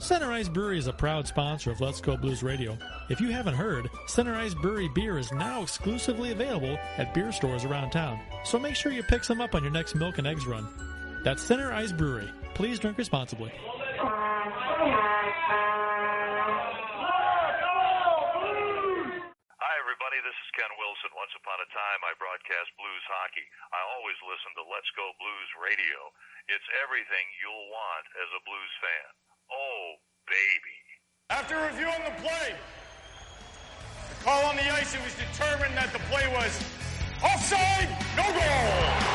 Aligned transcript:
Center 0.00 0.32
Ice 0.32 0.48
Brewery 0.48 0.78
is 0.78 0.86
a 0.88 0.96
proud 0.96 1.28
sponsor 1.28 1.70
of 1.70 1.84
Let's 1.84 2.00
Go 2.00 2.16
Blues 2.16 2.42
Radio. 2.42 2.72
If 3.12 3.20
you 3.20 3.28
haven't 3.28 3.52
heard, 3.52 3.84
Center 4.08 4.32
Ice 4.32 4.56
Brewery 4.56 4.88
beer 4.88 5.20
is 5.20 5.28
now 5.30 5.60
exclusively 5.60 6.32
available 6.32 6.80
at 6.96 7.12
beer 7.12 7.28
stores 7.30 7.68
around 7.68 7.92
town, 7.92 8.16
so 8.48 8.58
make 8.58 8.72
sure 8.74 8.96
you 8.96 9.04
pick 9.04 9.24
some 9.24 9.42
up 9.44 9.54
on 9.54 9.62
your 9.62 9.76
next 9.76 9.94
milk 9.94 10.16
and 10.16 10.26
eggs 10.26 10.46
run. 10.48 10.64
That's 11.22 11.44
Center 11.44 11.68
Ice 11.76 11.92
Brewery. 11.92 12.32
Please 12.56 12.80
drink 12.80 12.96
responsibly. 12.96 13.52
Hi, 13.52 13.68
everybody. 19.84 20.16
This 20.24 20.38
is 20.40 20.48
Ken 20.56 20.72
Wilson. 20.80 21.12
Once 21.12 21.36
upon 21.36 21.60
a 21.60 21.68
time, 21.76 22.00
I 22.08 22.16
broadcast 22.16 22.72
blues 22.80 23.04
hockey. 23.04 23.44
I 23.76 23.84
always 24.00 24.16
listen 24.24 24.48
to 24.56 24.64
Let's 24.64 24.88
Go 24.96 25.12
Blues 25.20 25.50
Radio. 25.60 26.08
It's 26.48 26.64
everything 26.80 27.28
you'll 27.44 27.68
want 27.68 28.08
as 28.16 28.32
a 28.32 28.40
blues 28.48 28.72
fan. 28.80 29.12
Oh, 29.52 29.94
baby. 30.26 30.76
After 31.30 31.56
reviewing 31.56 32.04
the 32.04 32.22
play, 32.22 32.54
the 34.08 34.24
call 34.24 34.44
on 34.46 34.56
the 34.56 34.68
ice, 34.70 34.94
it 34.94 35.02
was 35.02 35.14
determined 35.14 35.76
that 35.76 35.92
the 35.92 35.98
play 36.10 36.26
was 36.32 36.62
offside, 37.22 37.88
no 38.16 38.24
goal. 38.38 39.10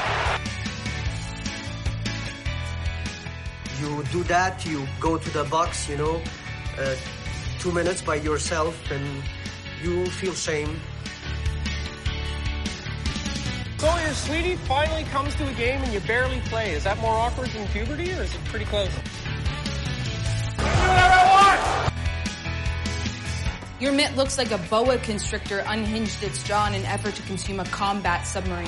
You 3.80 4.04
do 4.12 4.24
that, 4.24 4.66
you 4.66 4.88
go 5.00 5.18
to 5.18 5.30
the 5.32 5.44
box, 5.46 5.88
you 5.90 5.98
know, 5.98 6.22
uh, 6.80 6.96
two 7.60 7.72
minutes 7.72 8.02
by 8.02 8.16
yourself, 8.16 8.76
and 8.92 9.24
you 9.84 10.06
feel 10.08 10.34
shame. 10.34 10.80
So 13.78 13.96
your 14.00 14.14
sweetie 14.14 14.56
finally 14.56 15.04
comes 15.04 15.36
to 15.36 15.48
a 15.48 15.54
game 15.54 15.82
and 15.84 15.94
you 15.94 16.00
barely 16.02 16.40
play. 16.46 16.72
Is 16.72 16.86
that 16.86 16.98
more 17.00 17.14
awkward 17.14 17.50
than 17.50 17.68
puberty 17.68 18.14
or 18.14 18.24
is 18.24 18.34
it 18.34 18.44
pretty 18.46 18.66
close? 18.66 18.90
Your 23.86 23.94
mitt 23.94 24.16
looks 24.16 24.40
like 24.40 24.50
a 24.50 24.58
boa 24.58 24.98
constrictor 24.98 25.60
unhinged 25.60 26.24
its 26.24 26.42
jaw 26.42 26.66
in 26.66 26.74
an 26.74 26.86
effort 26.86 27.14
to 27.14 27.22
consume 27.22 27.60
a 27.60 27.66
combat 27.66 28.26
submarine. 28.26 28.68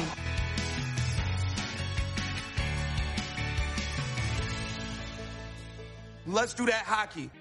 Let's 6.27 6.53
do 6.53 6.67
that 6.67 6.83
hockey. 6.85 7.31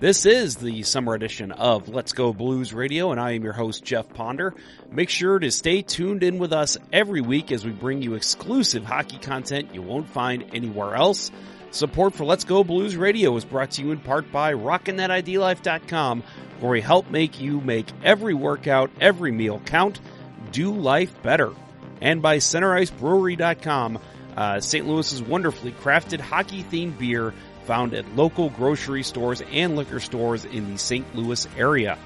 This 0.00 0.26
is 0.26 0.56
the 0.56 0.82
summer 0.82 1.14
edition 1.14 1.52
of 1.52 1.88
Let's 1.88 2.12
Go 2.12 2.32
Blues 2.32 2.74
Radio, 2.74 3.12
and 3.12 3.20
I 3.20 3.32
am 3.32 3.44
your 3.44 3.52
host, 3.52 3.84
Jeff 3.84 4.08
Ponder. 4.08 4.56
Make 4.90 5.10
sure 5.10 5.38
to 5.38 5.52
stay 5.52 5.82
tuned 5.82 6.24
in 6.24 6.38
with 6.38 6.52
us 6.52 6.78
every 6.92 7.20
week 7.20 7.52
as 7.52 7.64
we 7.64 7.70
bring 7.70 8.02
you 8.02 8.14
exclusive 8.14 8.84
hockey 8.84 9.18
content 9.18 9.72
you 9.72 9.82
won't 9.82 10.08
find 10.08 10.46
anywhere 10.52 10.96
else. 10.96 11.30
Support 11.70 12.14
for 12.14 12.24
Let's 12.24 12.44
Go 12.44 12.64
Blues 12.64 12.96
Radio 12.96 13.36
is 13.36 13.44
brought 13.44 13.72
to 13.72 13.82
you 13.82 13.92
in 13.92 14.00
part 14.00 14.32
by 14.32 14.54
RockinThatIDLife.com, 14.54 16.22
where 16.60 16.72
we 16.72 16.80
help 16.80 17.10
make 17.10 17.40
you 17.40 17.60
make 17.60 17.86
every 18.02 18.32
workout, 18.32 18.90
every 19.00 19.32
meal 19.32 19.60
count, 19.66 20.00
do 20.50 20.74
life 20.74 21.22
better. 21.22 21.52
And 22.00 22.22
by 22.22 22.38
CenterIceBrewery.com, 22.38 23.98
uh, 24.36 24.60
St. 24.60 24.88
Louis's 24.88 25.22
wonderfully 25.22 25.72
crafted 25.72 26.20
hockey-themed 26.20 26.96
beer 26.96 27.34
found 27.64 27.92
at 27.92 28.16
local 28.16 28.48
grocery 28.48 29.02
stores 29.02 29.42
and 29.52 29.76
liquor 29.76 30.00
stores 30.00 30.46
in 30.46 30.72
the 30.72 30.78
St. 30.78 31.14
Louis 31.14 31.46
area. 31.56 31.98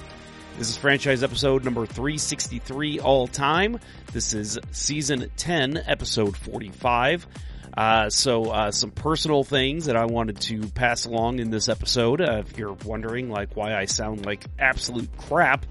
This 0.59 0.71
is 0.71 0.77
franchise 0.77 1.23
episode 1.23 1.65
number 1.65 1.87
363 1.87 2.99
all 2.99 3.29
time. 3.29 3.79
This 4.13 4.35
is 4.35 4.59
season 4.73 5.31
10, 5.37 5.85
episode 5.87 6.37
45. 6.37 7.29
Uh, 7.77 8.11
so, 8.11 8.51
uh, 8.51 8.71
some 8.71 8.91
personal 8.91 9.45
things 9.45 9.87
that 9.87 9.97
I 9.97 10.05
wanted 10.05 10.41
to 10.43 10.69
pass 10.69 11.07
along 11.07 11.39
in 11.39 11.51
this 11.51 11.69
episode. 11.69 12.21
Uh, 12.21 12.43
if 12.47 12.59
you're 12.59 12.77
wondering, 12.85 13.31
like, 13.31 13.57
why 13.57 13.75
I 13.75 13.87
sound 13.87 14.27
like 14.27 14.45
absolute 14.59 15.17
crap, 15.17 15.65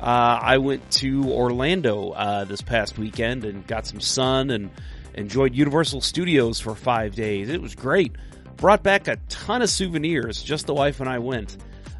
uh, 0.00 0.38
I 0.42 0.58
went 0.58 0.90
to 0.92 1.24
Orlando, 1.30 2.10
uh, 2.10 2.44
this 2.44 2.62
past 2.62 2.98
weekend 2.98 3.44
and 3.44 3.66
got 3.66 3.86
some 3.86 4.00
sun 4.00 4.50
and 4.50 4.70
enjoyed 5.14 5.54
Universal 5.54 6.02
Studios 6.02 6.60
for 6.60 6.74
five 6.74 7.14
days. 7.14 7.50
It 7.50 7.60
was 7.60 7.74
great. 7.74 8.12
Brought 8.56 8.82
back 8.82 9.08
a 9.08 9.16
ton 9.28 9.62
of 9.62 9.70
souvenirs. 9.70 10.42
Just 10.42 10.66
the 10.66 10.74
wife 10.74 11.00
and 11.00 11.08
I 11.08 11.18
went. 11.18 11.56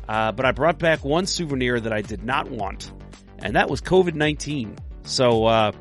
Uh, 0.08 0.32
but 0.32 0.46
I 0.46 0.52
brought 0.52 0.78
back 0.78 1.04
one 1.04 1.26
souvenir 1.26 1.78
that 1.78 1.92
I 1.92 2.02
did 2.02 2.24
not 2.24 2.50
want, 2.50 2.90
and 3.38 3.54
that 3.54 3.70
was 3.70 3.80
COVID 3.80 4.14
19. 4.14 4.76
So, 5.04 5.44
uh, 5.44 5.72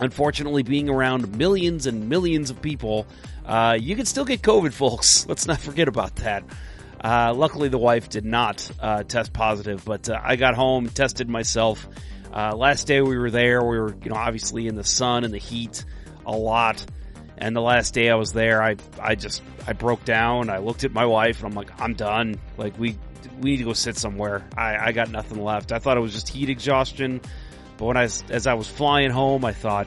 unfortunately, 0.00 0.62
being 0.62 0.88
around 0.88 1.36
millions 1.36 1.86
and 1.86 2.08
millions 2.08 2.50
of 2.50 2.60
people, 2.60 3.06
uh, 3.44 3.76
you 3.80 3.96
can 3.96 4.06
still 4.06 4.24
get 4.24 4.42
COVID, 4.42 4.72
folks. 4.72 5.26
Let's 5.28 5.46
not 5.46 5.60
forget 5.60 5.88
about 5.88 6.16
that. 6.16 6.44
Uh, 7.02 7.32
luckily, 7.34 7.68
the 7.68 7.78
wife 7.78 8.08
did 8.08 8.24
not 8.24 8.68
uh, 8.80 9.02
test 9.02 9.32
positive, 9.32 9.84
but 9.84 10.08
uh, 10.08 10.18
I 10.22 10.36
got 10.36 10.54
home, 10.54 10.88
tested 10.88 11.28
myself. 11.28 11.86
last 12.32 12.86
day 12.86 13.00
we 13.00 13.18
were 13.18 13.30
there, 13.30 13.62
we 13.62 13.78
were, 13.78 13.94
you 14.02 14.10
know, 14.10 14.16
obviously 14.16 14.66
in 14.66 14.74
the 14.74 14.84
sun 14.84 15.24
and 15.24 15.32
the 15.32 15.38
heat 15.38 15.84
a 16.24 16.36
lot. 16.36 16.84
And 17.38 17.54
the 17.54 17.60
last 17.60 17.92
day 17.92 18.08
I 18.10 18.14
was 18.14 18.32
there, 18.32 18.62
I, 18.62 18.76
I 19.00 19.14
just, 19.14 19.42
I 19.66 19.74
broke 19.74 20.04
down. 20.04 20.48
I 20.48 20.58
looked 20.58 20.84
at 20.84 20.92
my 20.92 21.04
wife 21.04 21.42
and 21.42 21.48
I'm 21.48 21.54
like, 21.54 21.80
I'm 21.80 21.94
done. 21.94 22.40
Like 22.56 22.78
we, 22.78 22.98
we 23.40 23.50
need 23.50 23.56
to 23.58 23.64
go 23.64 23.72
sit 23.74 23.96
somewhere. 23.96 24.46
I, 24.56 24.88
I 24.88 24.92
got 24.92 25.10
nothing 25.10 25.42
left. 25.42 25.72
I 25.72 25.78
thought 25.78 25.96
it 25.96 26.00
was 26.00 26.14
just 26.14 26.28
heat 26.28 26.48
exhaustion. 26.48 27.20
But 27.78 27.84
when 27.86 27.96
I, 27.96 28.04
as 28.04 28.46
I 28.46 28.54
was 28.54 28.68
flying 28.68 29.10
home, 29.10 29.44
I 29.44 29.52
thought, 29.52 29.86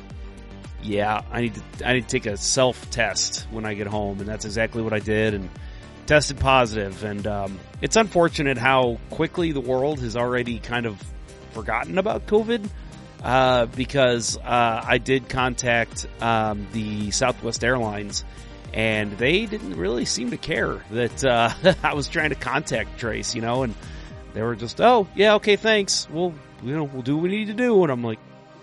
yeah, 0.82 1.24
I 1.32 1.42
need 1.42 1.56
to, 1.56 1.88
I 1.88 1.94
need 1.94 2.08
to 2.08 2.08
take 2.08 2.26
a 2.26 2.38
self 2.38 2.90
test 2.90 3.48
when 3.52 3.66
I 3.66 3.74
get 3.74 3.88
home. 3.88 4.20
And 4.20 4.28
that's 4.28 4.46
exactly 4.46 4.82
what 4.82 4.94
I 4.94 5.00
did 5.00 5.34
and 5.34 5.50
tested 6.06 6.40
positive. 6.40 7.04
And, 7.04 7.26
um, 7.28 7.60
it's 7.82 7.96
unfortunate 7.96 8.58
how 8.58 9.00
quickly 9.10 9.52
the 9.52 9.62
world 9.62 10.00
has 10.02 10.18
already 10.18 10.60
kind 10.60 10.86
of 10.86 11.02
forgotten 11.52 11.98
about 11.98 12.28
COVID 12.28 12.70
uh, 13.24 13.66
because 13.68 14.38
uh, 14.38 14.84
I 14.86 14.98
did 14.98 15.30
contact 15.30 16.08
um, 16.22 16.68
the 16.74 17.12
Southwest 17.12 17.64
Airlines, 17.64 18.24
and 18.74 19.18
they 19.18 19.46
didn't 19.46 19.76
really 19.76 20.06
seem 20.06 20.32
to 20.32 20.38
care 20.38 20.84
that 20.92 21.24
uh, 21.24 21.54
I 21.84 21.94
was 21.94 22.08
trying 22.08 22.30
to 22.30 22.36
contact 22.36 23.00
Trace, 23.00 23.36
you 23.36 23.42
know, 23.42 23.64
and 23.64 23.76
they 24.34 24.42
were 24.42 24.56
just, 24.56 24.80
oh 24.82 25.08
yeah, 25.16 25.36
okay, 25.36 25.56
thanks. 25.56 26.08
We'll 26.10 26.34
you 26.64 26.76
know 26.76 26.84
we'll 26.84 27.02
do 27.02 27.16
what 27.16 27.24
we 27.24 27.30
need 27.30 27.48
to 27.48 27.54
do, 27.54 27.84
and 27.84 27.92
I'm 27.92 28.04
like, 28.04 28.20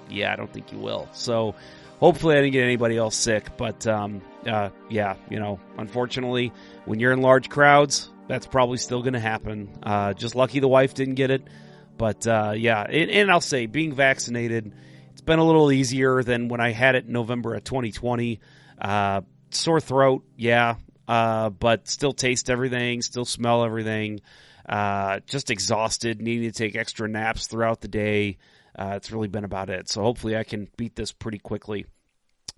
yeah, 0.09 0.33
I 0.33 0.37
don't 0.37 0.53
think 0.53 0.73
you 0.73 0.79
will. 0.79 1.09
So 1.13 1.55
hopefully 2.01 2.37
I 2.37 2.41
didn't 2.41 2.53
get 2.53 2.65
anybody 2.65 2.97
else 2.97 3.17
sick, 3.17 3.57
but 3.57 3.87
um, 3.87 4.23
uh, 4.47 4.71
yeah, 4.89 5.17
you 5.31 5.39
know, 5.39 5.61
unfortunately, 5.79 6.53
when 6.85 7.01
you're 7.01 7.13
in 7.13 7.23
large 7.23 7.49
crowds, 7.49 8.11
that's 8.29 8.47
probably 8.47 8.79
still 8.79 9.03
going 9.03 9.15
to 9.15 9.21
happen. 9.21 9.71
Uh, 9.83 10.13
just 10.13 10.35
lucky 10.35 10.61
the 10.61 10.69
wife 10.69 10.95
didn't 10.95 11.15
get 11.15 11.31
it. 11.31 11.43
But 11.97 12.27
uh, 12.27 12.53
yeah, 12.57 12.83
and, 12.83 13.11
and, 13.11 13.31
I'll 13.31 13.41
say 13.41 13.67
being 13.67 13.95
vaccinated, 13.95 14.73
it's 15.13 15.23
been 15.23 15.39
a 15.39 15.45
little 15.45 15.73
easier 15.73 16.23
than 16.23 16.49
when 16.49 16.61
I 16.61 16.73
had 16.73 16.95
it 16.95 17.07
in 17.07 17.13
November 17.13 17.55
of 17.55 17.65
2020. 17.65 18.41
Uh, 18.79 19.23
sore 19.51 19.81
throat, 19.81 20.23
yeah, 20.37 20.75
uh, 21.09 21.49
but 21.49 21.89
still 21.89 22.13
taste 22.13 22.51
everything, 22.51 23.01
still 23.01 23.25
smell 23.25 23.65
everything. 23.65 24.21
Uh, 24.69 25.21
just 25.27 25.51
exhausted, 25.51 26.21
needing 26.21 26.51
to 26.51 26.57
take 26.57 26.77
extra 26.77 27.09
naps 27.09 27.47
throughout 27.47 27.81
the 27.81 27.89
day. 27.89 28.39
Uh, 28.77 28.95
it's 28.97 29.13
really 29.13 29.29
been 29.29 29.45
about 29.45 29.71
it. 29.71 29.89
So 29.89 30.03
hopefully 30.03 30.37
I 30.37 30.45
can 30.45 30.69
beat 30.77 30.97
this 30.97 31.13
pretty 31.13 31.39
quickly. 31.39 31.87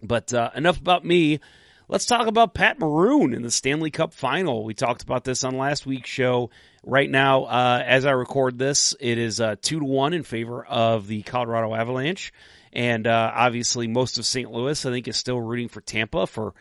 But 0.02 0.32
uh, 0.32 0.50
enough 0.54 0.78
about 0.78 1.04
me. 1.04 1.40
Let's 1.90 2.04
talk 2.04 2.26
about 2.26 2.52
Pat 2.52 2.78
Maroon 2.78 3.32
in 3.32 3.40
the 3.40 3.50
Stanley 3.50 3.90
Cup 3.90 4.12
final. 4.12 4.62
We 4.62 4.74
talked 4.74 5.02
about 5.02 5.24
this 5.24 5.42
on 5.42 5.56
last 5.56 5.86
week's 5.86 6.10
show. 6.10 6.50
Right 6.84 7.10
now, 7.10 7.44
uh, 7.44 7.82
as 7.84 8.04
I 8.04 8.10
record 8.10 8.58
this, 8.58 8.94
it 9.00 9.16
is 9.16 9.40
uh, 9.40 9.56
two 9.62 9.78
to 9.80 9.86
one 9.86 10.12
in 10.12 10.22
favor 10.22 10.64
of 10.66 11.06
the 11.06 11.22
Colorado 11.22 11.74
Avalanche, 11.74 12.30
and 12.74 13.06
uh, 13.06 13.32
obviously 13.34 13.88
most 13.88 14.18
of 14.18 14.26
St. 14.26 14.50
Louis, 14.50 14.84
I 14.84 14.90
think, 14.90 15.08
is 15.08 15.16
still 15.16 15.40
rooting 15.40 15.68
for 15.68 15.80
Tampa 15.80 16.26
for 16.26 16.52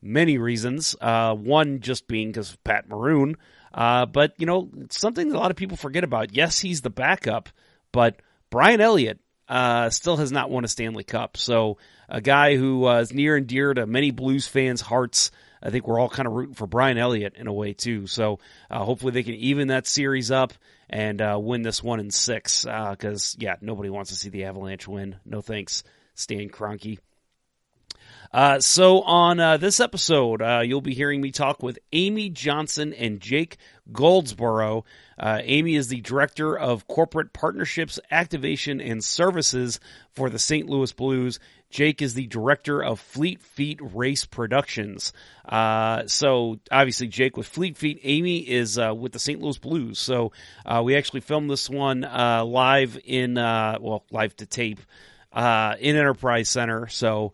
many 0.00 0.38
reasons. 0.38 0.94
Uh, 1.00 1.34
one 1.34 1.80
just 1.80 2.06
being 2.06 2.28
because 2.28 2.52
of 2.52 2.62
Pat 2.62 2.88
Maroon, 2.88 3.36
uh, 3.72 4.06
but 4.06 4.34
you 4.38 4.46
know 4.46 4.70
something 4.90 5.32
a 5.32 5.38
lot 5.38 5.50
of 5.50 5.56
people 5.56 5.76
forget 5.76 6.04
about. 6.04 6.34
Yes, 6.34 6.58
he's 6.58 6.80
the 6.80 6.90
backup, 6.90 7.48
but 7.92 8.20
Brian 8.50 8.80
Elliott 8.80 9.20
uh, 9.48 9.90
still 9.90 10.16
has 10.16 10.30
not 10.30 10.50
won 10.50 10.64
a 10.64 10.68
Stanley 10.68 11.04
Cup. 11.04 11.36
So 11.36 11.78
a 12.08 12.20
guy 12.20 12.56
who 12.56 12.86
uh, 12.86 13.00
is 13.00 13.12
near 13.12 13.36
and 13.36 13.46
dear 13.46 13.72
to 13.74 13.86
many 13.86 14.10
Blues 14.10 14.46
fans' 14.46 14.80
hearts. 14.80 15.30
I 15.60 15.70
think 15.70 15.88
we're 15.88 15.98
all 15.98 16.08
kind 16.08 16.28
of 16.28 16.34
rooting 16.34 16.54
for 16.54 16.68
Brian 16.68 16.98
Elliott 16.98 17.34
in 17.36 17.48
a 17.48 17.52
way 17.52 17.72
too. 17.72 18.06
So 18.06 18.38
uh, 18.70 18.84
hopefully 18.84 19.12
they 19.12 19.24
can 19.24 19.34
even 19.34 19.68
that 19.68 19.86
series 19.86 20.30
up 20.30 20.52
and 20.88 21.20
uh, 21.20 21.38
win 21.40 21.62
this 21.62 21.82
one 21.82 21.98
in 21.98 22.10
six. 22.10 22.64
Because 22.64 23.34
uh, 23.34 23.42
yeah, 23.42 23.56
nobody 23.60 23.90
wants 23.90 24.10
to 24.10 24.16
see 24.16 24.28
the 24.28 24.44
Avalanche 24.44 24.86
win. 24.86 25.16
No 25.24 25.40
thanks, 25.40 25.82
Stan 26.14 26.48
Kroenke. 26.48 26.98
Uh, 28.32 28.60
so 28.60 29.00
on 29.02 29.40
uh, 29.40 29.56
this 29.56 29.80
episode, 29.80 30.42
uh, 30.42 30.60
you'll 30.64 30.80
be 30.80 30.94
hearing 30.94 31.20
me 31.20 31.30
talk 31.30 31.62
with 31.62 31.78
Amy 31.92 32.28
Johnson 32.28 32.92
and 32.92 33.20
Jake 33.20 33.56
Goldsborough. 33.90 34.84
Uh, 35.18 35.40
Amy 35.42 35.76
is 35.76 35.88
the 35.88 36.00
director 36.00 36.56
of 36.56 36.86
corporate 36.86 37.32
partnerships, 37.32 37.98
activation, 38.10 38.80
and 38.80 39.02
services 39.02 39.80
for 40.12 40.28
the 40.28 40.38
St. 40.38 40.68
Louis 40.68 40.92
Blues. 40.92 41.40
Jake 41.70 42.00
is 42.00 42.14
the 42.14 42.26
director 42.26 42.82
of 42.82 42.98
Fleet 42.98 43.42
Feet 43.42 43.78
Race 43.82 44.24
Productions. 44.24 45.12
Uh, 45.44 46.06
so 46.06 46.58
obviously 46.70 47.08
Jake 47.08 47.36
with 47.36 47.46
Fleet 47.46 47.76
Feet. 47.76 48.00
Amy 48.04 48.38
is 48.38 48.78
uh, 48.78 48.94
with 48.94 49.12
the 49.12 49.18
St. 49.18 49.40
Louis 49.40 49.58
Blues. 49.58 49.98
So 49.98 50.32
uh, 50.64 50.82
we 50.82 50.96
actually 50.96 51.20
filmed 51.20 51.50
this 51.50 51.68
one 51.68 52.04
uh, 52.04 52.44
live 52.44 52.98
in 53.04 53.36
uh, 53.36 53.78
well 53.80 54.04
live 54.10 54.34
to 54.36 54.46
tape 54.46 54.80
uh, 55.32 55.74
in 55.78 55.96
Enterprise 55.96 56.48
Center. 56.48 56.86
So 56.88 57.32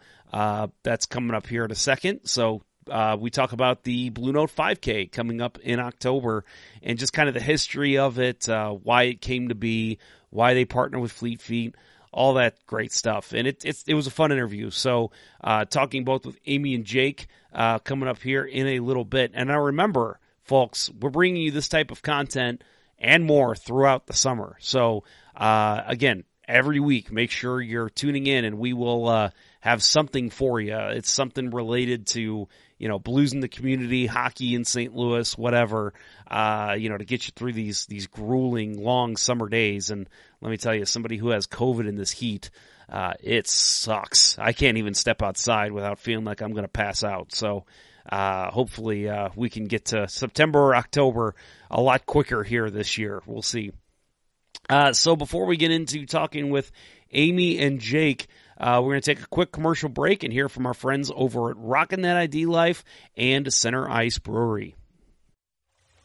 that's 0.82 1.06
coming 1.06 1.34
up 1.34 1.46
here 1.46 1.64
in 1.64 1.70
a 1.70 1.76
second. 1.76 2.20
So 2.24 2.62
uh, 2.90 3.16
we 3.18 3.30
talk 3.30 3.52
about 3.52 3.82
the 3.82 4.10
Blue 4.10 4.32
Note 4.32 4.54
5K 4.54 5.10
coming 5.10 5.40
up 5.40 5.58
in 5.60 5.80
October 5.80 6.44
and 6.82 6.98
just 6.98 7.12
kind 7.12 7.28
of 7.28 7.34
the 7.34 7.40
history 7.40 7.98
of 7.98 8.18
it, 8.18 8.48
uh, 8.48 8.70
why 8.70 9.04
it 9.04 9.20
came 9.20 9.48
to 9.48 9.54
be, 9.54 9.98
why 10.30 10.54
they 10.54 10.64
partner 10.64 10.98
with 10.98 11.12
Fleet 11.12 11.40
Feet, 11.40 11.74
all 12.12 12.34
that 12.34 12.64
great 12.66 12.92
stuff. 12.92 13.32
And 13.32 13.46
it, 13.46 13.64
it's, 13.64 13.84
it 13.86 13.94
was 13.94 14.06
a 14.06 14.10
fun 14.10 14.32
interview. 14.32 14.70
So, 14.70 15.10
uh, 15.42 15.64
talking 15.64 16.04
both 16.04 16.26
with 16.26 16.38
Amy 16.46 16.74
and 16.74 16.84
Jake 16.84 17.26
uh, 17.52 17.78
coming 17.78 18.08
up 18.08 18.20
here 18.20 18.44
in 18.44 18.66
a 18.66 18.80
little 18.80 19.04
bit. 19.04 19.32
And 19.34 19.50
I 19.50 19.56
remember, 19.56 20.20
folks, 20.42 20.90
we're 20.90 21.10
bringing 21.10 21.42
you 21.42 21.50
this 21.50 21.68
type 21.68 21.90
of 21.90 22.02
content 22.02 22.62
and 22.98 23.24
more 23.24 23.56
throughout 23.56 24.06
the 24.06 24.12
summer. 24.12 24.56
So, 24.60 25.04
uh, 25.36 25.82
again, 25.86 26.24
every 26.46 26.80
week, 26.80 27.10
make 27.10 27.30
sure 27.30 27.60
you're 27.60 27.90
tuning 27.90 28.26
in 28.26 28.44
and 28.44 28.58
we 28.58 28.72
will 28.72 29.08
uh, 29.08 29.30
have 29.64 29.82
something 29.82 30.28
for 30.28 30.60
you. 30.60 30.76
It's 30.76 31.10
something 31.10 31.50
related 31.50 32.06
to 32.08 32.48
you 32.78 32.88
know, 32.88 32.98
blues 32.98 33.32
in 33.32 33.40
the 33.40 33.48
community, 33.48 34.04
hockey 34.04 34.54
in 34.54 34.66
St. 34.66 34.94
Louis, 34.94 35.38
whatever, 35.38 35.94
uh, 36.30 36.76
you 36.78 36.90
know, 36.90 36.98
to 36.98 37.04
get 37.06 37.26
you 37.26 37.32
through 37.34 37.54
these, 37.54 37.86
these 37.86 38.06
grueling 38.06 38.82
long 38.82 39.16
summer 39.16 39.48
days. 39.48 39.90
And 39.90 40.06
let 40.42 40.50
me 40.50 40.58
tell 40.58 40.74
you, 40.74 40.84
somebody 40.84 41.16
who 41.16 41.30
has 41.30 41.46
COVID 41.46 41.88
in 41.88 41.96
this 41.96 42.10
heat, 42.10 42.50
uh, 42.90 43.14
it 43.22 43.48
sucks. 43.48 44.38
I 44.38 44.52
can't 44.52 44.76
even 44.76 44.92
step 44.92 45.22
outside 45.22 45.72
without 45.72 45.98
feeling 45.98 46.26
like 46.26 46.42
I'm 46.42 46.52
going 46.52 46.64
to 46.64 46.68
pass 46.68 47.02
out. 47.02 47.34
So, 47.34 47.64
uh, 48.06 48.50
hopefully, 48.50 49.08
uh, 49.08 49.30
we 49.34 49.48
can 49.48 49.64
get 49.64 49.86
to 49.86 50.06
September 50.06 50.58
or 50.58 50.76
October 50.76 51.34
a 51.70 51.80
lot 51.80 52.04
quicker 52.04 52.42
here 52.42 52.68
this 52.68 52.98
year. 52.98 53.22
We'll 53.24 53.40
see. 53.40 53.72
Uh, 54.68 54.92
so 54.92 55.16
before 55.16 55.46
we 55.46 55.56
get 55.56 55.70
into 55.70 56.04
talking 56.04 56.50
with 56.50 56.70
Amy 57.12 57.58
and 57.58 57.80
Jake, 57.80 58.26
uh, 58.58 58.80
we're 58.82 58.92
going 58.92 59.02
to 59.02 59.14
take 59.14 59.24
a 59.24 59.28
quick 59.28 59.52
commercial 59.52 59.88
break 59.88 60.22
and 60.22 60.32
hear 60.32 60.48
from 60.48 60.66
our 60.66 60.74
friends 60.74 61.10
over 61.14 61.50
at 61.50 61.56
Rockin' 61.58 62.02
That 62.02 62.16
ID 62.16 62.46
Life 62.46 62.84
and 63.16 63.52
Center 63.52 63.88
Ice 63.88 64.18
Brewery. 64.18 64.76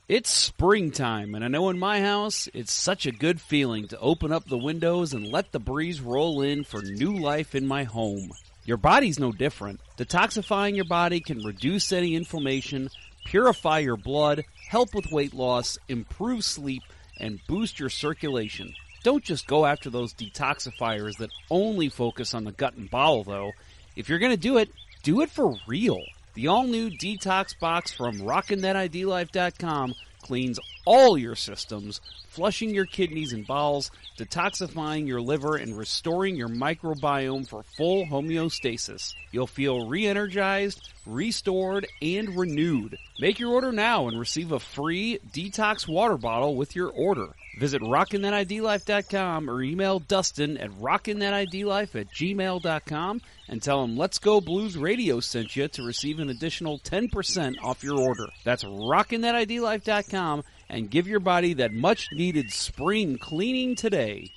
It's 0.07 0.31
springtime, 0.31 1.35
and 1.35 1.45
I 1.45 1.49
know 1.49 1.69
in 1.69 1.77
my 1.77 2.01
house, 2.01 2.49
it's 2.55 2.71
such 2.71 3.05
a 3.05 3.11
good 3.11 3.39
feeling 3.39 3.87
to 3.89 3.99
open 3.99 4.31
up 4.31 4.45
the 4.45 4.57
windows 4.57 5.13
and 5.13 5.27
let 5.27 5.51
the 5.51 5.59
breeze 5.59 6.01
roll 6.01 6.41
in 6.41 6.63
for 6.63 6.81
new 6.81 7.15
life 7.15 7.53
in 7.53 7.67
my 7.67 7.83
home. 7.83 8.31
Your 8.65 8.77
body's 8.77 9.19
no 9.19 9.31
different. 9.31 9.79
Detoxifying 9.97 10.75
your 10.75 10.85
body 10.85 11.19
can 11.19 11.43
reduce 11.43 11.91
any 11.91 12.15
inflammation, 12.15 12.89
purify 13.25 13.79
your 13.79 13.97
blood, 13.97 14.45
help 14.67 14.95
with 14.95 15.11
weight 15.11 15.35
loss, 15.35 15.77
improve 15.87 16.43
sleep, 16.43 16.81
and 17.19 17.39
boost 17.47 17.79
your 17.79 17.89
circulation. 17.89 18.73
Don't 19.03 19.23
just 19.23 19.47
go 19.47 19.65
after 19.65 19.89
those 19.89 20.13
detoxifiers 20.13 21.17
that 21.17 21.31
only 21.49 21.89
focus 21.89 22.33
on 22.33 22.43
the 22.43 22.51
gut 22.51 22.75
and 22.75 22.89
bowel, 22.89 23.23
though. 23.23 23.51
If 23.95 24.09
you're 24.09 24.19
going 24.19 24.31
to 24.33 24.37
do 24.37 24.57
it, 24.57 24.69
do 25.03 25.21
it 25.21 25.29
for 25.29 25.55
real. 25.67 26.01
The 26.33 26.47
all 26.47 26.63
new 26.63 26.89
detox 26.89 27.57
box 27.57 27.91
from 27.91 28.19
RockinThatIDLife.com 28.19 29.95
cleans 30.21 30.59
all 30.85 31.17
your 31.17 31.35
systems, 31.35 32.01
flushing 32.27 32.73
your 32.73 32.85
kidneys 32.85 33.33
and 33.33 33.47
bowels, 33.47 33.89
detoxifying 34.17 35.07
your 35.07 35.21
liver, 35.21 35.55
and 35.55 35.77
restoring 35.77 36.35
your 36.35 36.49
microbiome 36.49 37.47
for 37.47 37.63
full 37.63 38.05
homeostasis. 38.05 39.13
You'll 39.31 39.47
feel 39.47 39.87
re 39.87 40.05
energized, 40.07 40.93
restored, 41.09 41.88
and 42.01 42.38
renewed. 42.38 42.97
Make 43.19 43.39
your 43.39 43.51
order 43.51 43.71
now 43.71 44.07
and 44.07 44.19
receive 44.19 44.51
a 44.51 44.59
free 44.59 45.19
detox 45.31 45.88
water 45.88 46.17
bottle 46.17 46.56
with 46.56 46.75
your 46.75 46.89
order. 46.89 47.35
Visit 47.59 47.81
rockinthatidlife.com 47.81 49.50
or 49.50 49.61
email 49.61 50.00
Dustin 50.00 50.57
at 50.57 50.71
rockinthatidlife 50.71 52.00
at 52.00 52.07
gmail.com 52.13 53.21
and 53.50 53.61
tell 53.61 53.83
him 53.83 53.97
Let's 53.97 54.19
Go 54.19 54.39
Blues 54.39 54.77
Radio 54.77 55.19
sent 55.19 55.56
you 55.56 55.67
to 55.67 55.83
receive 55.83 56.19
an 56.19 56.29
additional 56.29 56.79
10% 56.79 57.56
off 57.61 57.83
your 57.83 58.00
order. 58.00 58.27
That's 58.45 58.63
rockinthatidlife.com 58.63 60.44
and 60.69 60.89
give 60.89 61.07
your 61.07 61.19
body 61.19 61.53
that 61.56 61.73
much 61.73 62.07
needed 62.13 62.51
spring 62.51 63.17
cleaning 63.17 63.75
today. 63.75 64.31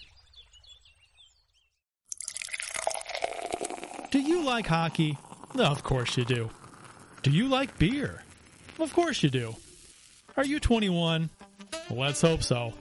Do 4.10 4.20
you 4.20 4.42
like 4.42 4.66
hockey? 4.66 5.16
Of 5.58 5.82
course 5.84 6.16
you 6.16 6.24
do. 6.24 6.50
Do 7.22 7.30
you 7.30 7.46
like 7.46 7.78
beer? 7.78 8.24
Of 8.80 8.92
course 8.92 9.22
you 9.22 9.30
do. 9.30 9.54
Are 10.36 10.44
you 10.44 10.58
21? 10.58 11.30
let's 11.90 12.20
hope 12.20 12.42
so. 12.42 12.72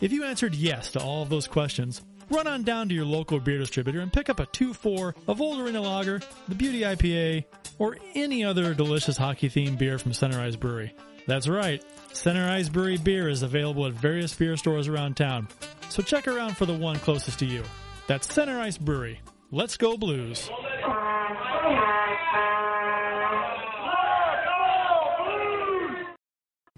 If 0.00 0.12
you 0.12 0.24
answered 0.24 0.54
yes 0.54 0.92
to 0.92 1.00
all 1.00 1.22
of 1.22 1.30
those 1.30 1.48
questions, 1.48 2.00
run 2.30 2.46
on 2.46 2.62
down 2.62 2.88
to 2.88 2.94
your 2.94 3.04
local 3.04 3.40
beer 3.40 3.58
distributor 3.58 4.00
and 4.00 4.12
pick 4.12 4.28
up 4.30 4.38
a 4.38 4.46
2-4 4.46 5.14
of 5.26 5.40
Old 5.40 5.58
Arena 5.58 5.80
Lager, 5.80 6.20
the 6.46 6.54
Beauty 6.54 6.82
IPA, 6.82 7.44
or 7.80 7.96
any 8.14 8.44
other 8.44 8.72
delicious 8.72 9.16
hockey-themed 9.16 9.78
beer 9.78 9.98
from 9.98 10.12
Center 10.12 10.38
Ice 10.40 10.54
Brewery. 10.54 10.94
That's 11.26 11.48
right, 11.48 11.82
Center 12.12 12.48
Ice 12.48 12.68
Brewery 12.68 12.98
beer 12.98 13.28
is 13.28 13.42
available 13.42 13.86
at 13.86 13.94
various 13.94 14.32
beer 14.34 14.56
stores 14.56 14.86
around 14.86 15.16
town, 15.16 15.48
so 15.88 16.02
check 16.02 16.28
around 16.28 16.56
for 16.56 16.66
the 16.66 16.76
one 16.76 16.96
closest 16.96 17.40
to 17.40 17.46
you. 17.46 17.64
That's 18.06 18.32
Center 18.32 18.60
Ice 18.60 18.78
Brewery. 18.78 19.20
Let's 19.50 19.76
go 19.76 19.96
Blues! 19.96 20.48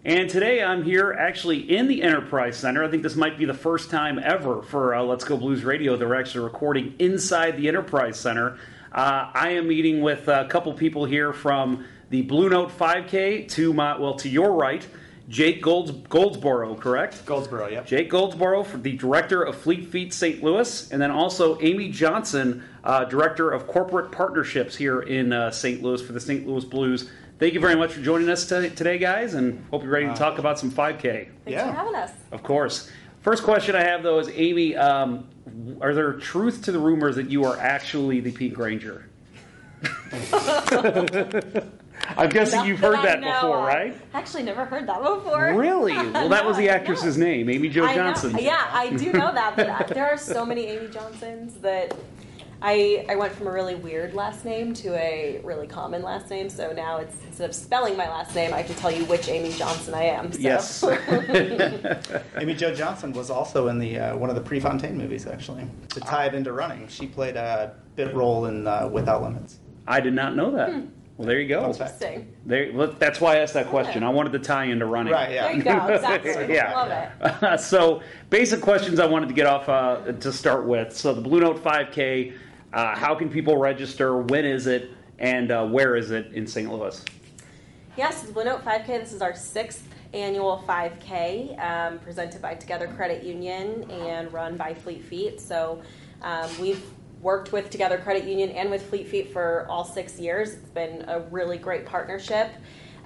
And 0.06 0.29
today 0.29 0.62
I'm 0.62 0.83
here 0.83 1.15
actually 1.19 1.61
in 1.61 1.89
the 1.89 2.03
Enterprise 2.03 2.59
Center. 2.59 2.85
I 2.85 2.89
think 2.89 3.03
this 3.03 3.17
might 3.17 3.39
be 3.39 3.47
the 3.47 3.55
first 3.55 3.89
time 3.89 4.19
ever 4.19 4.61
for 4.61 4.95
uh, 4.95 5.03
Let's 5.03 5.25
Go 5.25 5.39
Blues 5.39 5.65
Radio 5.65 5.97
that 5.97 6.06
we're 6.06 6.15
actually 6.15 6.45
recording 6.45 6.95
inside 6.99 7.56
the 7.56 7.69
Enterprise 7.69 8.21
Center. 8.21 8.59
Uh, 8.93 9.31
I 9.33 9.53
am 9.53 9.67
meeting 9.67 10.03
with 10.03 10.29
a 10.29 10.47
couple 10.51 10.75
people 10.75 11.06
here 11.06 11.33
from 11.33 11.87
the 12.11 12.21
Blue 12.21 12.51
Note 12.51 12.69
5K 12.69 13.49
to 13.53 13.73
my 13.73 13.96
well 13.96 14.15
to 14.17 14.29
your 14.29 14.53
right, 14.53 14.87
Jake 15.31 15.63
Golds, 15.63 15.91
Goldsborough, 15.91 16.79
correct? 16.79 17.25
Goldsborough, 17.25 17.73
yeah. 17.73 17.82
Jake 17.82 18.11
Goldsborough, 18.11 18.67
for 18.67 18.77
the 18.77 18.99
director 18.99 19.43
of 19.43 19.56
Fleet 19.56 19.87
Feet 19.87 20.13
St. 20.13 20.43
Louis, 20.43 20.93
and 20.93 21.01
then 21.01 21.11
also 21.11 21.58
Amy 21.63 21.89
Johnson, 21.89 22.63
uh, 22.84 23.05
director 23.05 23.51
of 23.51 23.67
corporate 23.67 24.13
partnerships 24.13 24.77
here 24.77 25.01
in 25.01 25.32
uh, 25.32 25.51
St. 25.51 25.82
Louis 25.82 26.03
for 26.03 26.13
the 26.13 26.20
St. 26.20 26.46
Louis 26.46 26.67
Blues. 26.67 27.08
Thank 27.44 27.53
you 27.53 27.60
very 27.60 27.77
much 27.77 27.93
for 27.93 28.01
joining 28.01 28.31
us 28.31 28.48
t- 28.48 28.70
today, 28.70 28.96
guys, 28.96 29.34
and 29.34 29.63
hope 29.70 29.82
you're 29.82 29.93
ready 29.93 30.06
to 30.06 30.15
talk 30.15 30.39
about 30.39 30.58
some 30.58 30.70
5K. 30.70 31.03
Thanks 31.03 31.31
Yeah. 31.46 31.67
for 31.67 31.72
having 31.77 31.94
us. 31.94 32.10
Of 32.32 32.43
course. 32.43 32.91
First 33.20 33.43
question 33.43 33.77
I 33.77 33.82
have 33.82 34.03
though 34.03 34.19
is 34.19 34.31
Amy, 34.32 34.74
um, 34.74 35.27
are 35.82 35.93
there 35.93 36.15
truth 36.15 36.63
to 36.63 36.72
the 36.72 36.79
rumors 36.79 37.17
that 37.17 37.29
you 37.29 37.44
are 37.44 37.58
actually 37.58 38.20
the 38.20 38.32
Pink 38.32 38.56
Ranger? 38.56 39.10
I'm 42.17 42.29
guessing 42.31 42.60
Not 42.60 42.67
you've 42.67 42.81
heard 42.81 42.96
I 42.96 43.05
that 43.05 43.20
before, 43.20 43.58
of. 43.58 43.65
right? 43.67 43.94
Actually, 44.15 44.44
never 44.44 44.65
heard 44.65 44.86
that 44.86 45.03
before. 45.03 45.53
Really? 45.55 45.93
Well, 46.13 46.31
that 46.31 46.46
was 46.46 46.56
the 46.56 46.65
No, 46.69 46.72
actress's 46.72 47.19
name, 47.19 47.51
Amy 47.51 47.69
Jo 47.69 47.84
I 47.84 47.89
know. 47.94 48.05
Johnson. 48.05 48.39
Yeah, 48.41 48.70
I 48.72 48.89
do 48.89 49.13
know 49.13 49.31
that, 49.34 49.55
but 49.55 49.89
there 49.89 50.06
are 50.06 50.17
so 50.17 50.46
many 50.46 50.65
Amy 50.69 50.89
Johnsons 50.89 51.56
that 51.60 51.94
I 52.67 53.05
I 53.11 53.15
went 53.15 53.35
from 53.35 53.47
a 53.47 53.53
really 53.53 53.75
weird 53.75 54.15
last 54.15 54.47
name 54.47 54.73
to 54.75 54.94
a 54.94 55.39
really 55.44 55.67
common 55.67 56.01
last 56.01 56.31
name. 56.31 56.49
So 56.49 56.73
now 56.73 56.97
it's 56.97 57.15
instead 57.27 57.51
of 57.51 57.55
spelling 57.55 57.94
my 57.94 58.09
last 58.09 58.35
name, 58.35 58.55
I 58.55 58.63
have 58.63 58.67
to 58.69 58.75
tell 58.75 58.91
you 58.91 59.05
which 59.05 59.29
Amy 59.29 59.53
Johnson 59.53 59.93
I 59.93 60.05
am. 60.05 60.33
So. 60.33 60.39
Yes. 60.41 60.83
Amy 62.39 62.55
Jo 62.55 62.75
Johnson 62.75 63.13
was 63.13 63.29
also 63.29 63.69
in 63.69 63.79
the 63.79 63.99
uh, 63.99 64.17
one 64.17 64.31
of 64.31 64.35
the 64.35 64.41
Prefontaine 64.41 64.97
movies, 64.97 65.27
actually. 65.27 65.67
To 65.91 66.01
tie 66.01 66.25
it 66.25 66.35
into 66.35 66.53
running, 66.55 66.89
she 66.89 67.06
played 67.06 67.37
a 67.37 67.75
bit 67.97 68.15
role 68.15 68.47
in 68.47 68.67
uh, 68.67 68.89
Without 68.91 69.23
Limits. 69.23 69.59
I 69.87 70.01
did 70.01 70.15
not 70.15 70.35
know 70.35 70.51
that. 70.53 70.73
Hmm. 70.73 70.87
Well, 71.19 71.29
there 71.29 71.39
you 71.39 71.49
go. 71.49 71.67
Interesting. 71.67 72.35
There, 72.44 72.73
well, 72.73 72.93
that's 72.99 73.21
why 73.21 73.37
I 73.37 73.39
asked 73.41 73.55
that 73.55 73.69
question. 73.69 74.03
I 74.03 74.09
wanted 74.09 74.33
to 74.33 74.41
tie 74.41 74.65
into 74.65 74.87
running. 74.87 75.13
Right, 75.13 75.33
yeah. 75.33 75.49
There 75.49 75.56
you 75.56 75.63
go. 75.63 75.87
Exactly. 75.94 76.53
Yeah. 76.53 76.73
Love 76.75 77.43
it. 77.43 77.61
so, 77.61 78.03
basic 78.31 78.61
questions 78.61 78.99
I 78.99 79.06
wanted 79.06 79.29
to 79.29 79.35
get 79.35 79.47
off 79.47 79.69
uh, 79.69 80.13
to 80.13 80.33
start 80.33 80.67
with. 80.67 80.97
So, 80.97 81.15
the 81.15 81.21
Blue 81.21 81.39
Note 81.39 81.63
5K, 81.63 82.33
uh, 82.75 82.97
how 82.97 83.15
can 83.15 83.31
people 83.31 83.57
register? 83.57 84.19
When 84.19 84.45
is 84.45 84.67
it? 84.67 84.91
And 85.19 85.53
uh, 85.53 85.65
where 85.65 85.95
is 85.95 86.11
it 86.11 86.33
in 86.33 86.47
St. 86.47 86.71
Louis? 86.71 87.03
Yes, 87.97 88.25
it's 88.25 88.35
Note 88.35 88.65
5K. 88.65 88.87
This 88.87 89.13
is 89.13 89.23
our 89.23 89.35
sixth 89.35 89.87
annual 90.13 90.63
5K 90.67 91.59
um, 91.63 91.99
presented 92.01 92.43
by 92.43 92.55
Together 92.55 92.89
Credit 92.89 93.23
Union 93.23 93.89
and 93.91 94.33
run 94.33 94.57
by 94.57 94.75
Fleet 94.75 95.05
Feet. 95.05 95.41
So 95.41 95.81
um, 96.23 96.51
we've 96.61 96.83
worked 97.21 97.53
with 97.53 97.71
Together 97.71 97.97
Credit 97.97 98.25
Union 98.25 98.51
and 98.51 98.71
with 98.71 98.83
Fleet 98.89 99.07
Feet 99.07 99.33
for 99.33 99.67
all 99.71 99.85
six 99.85 100.19
years. 100.19 100.55
It's 100.55 100.71
been 100.71 101.05
a 101.07 101.21
really 101.31 101.59
great 101.59 101.87
partnership. 101.87 102.51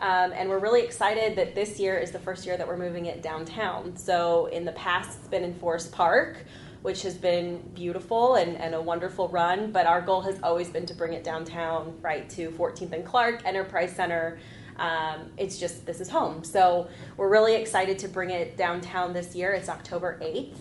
Um, 0.01 0.33
and 0.33 0.49
we're 0.49 0.61
really 0.61 0.83
excited 0.83 1.37
that 1.37 1.55
this 1.55 1.79
year 1.79 1.99
is 1.99 2.11
the 2.11 2.21
first 2.21 2.47
year 2.47 2.57
that 2.57 2.67
we're 2.67 2.77
moving 2.77 3.07
it 3.07 3.21
downtown. 3.21 3.97
So 3.97 4.47
in 4.47 4.65
the 4.65 4.73
past, 4.73 5.19
it's 5.19 5.29
been 5.29 5.45
in 5.45 5.55
Forest 5.55 5.93
Park, 5.93 6.45
which 6.83 7.03
has 7.03 7.17
been 7.17 7.59
beautiful 7.75 8.37
and, 8.37 8.57
and 8.57 8.75
a 8.75 8.81
wonderful 8.81 9.29
run. 9.29 9.73
But 9.73 9.87
our 9.87 10.01
goal 10.01 10.21
has 10.23 10.39
always 10.43 10.69
been 10.69 10.87
to 10.87 10.95
bring 10.95 11.13
it 11.13 11.25
downtown, 11.25 11.97
right 12.01 12.29
to 12.31 12.51
14th 12.51 12.93
and 12.93 13.05
Clark, 13.05 13.45
Enterprise 13.45 13.95
Center. 13.95 14.39
Um, 14.77 15.31
it's 15.37 15.59
just 15.59 15.87
this 15.87 16.01
is 16.01 16.09
home. 16.09 16.45
So 16.45 16.89
we're 17.17 17.29
really 17.29 17.57
excited 17.57 17.99
to 18.01 18.09
bring 18.09 18.31
it 18.31 18.57
downtown 18.57 19.13
this 19.13 19.35
year. 19.35 19.53
It's 19.53 19.69
October 19.69 20.19
8th. 20.23 20.57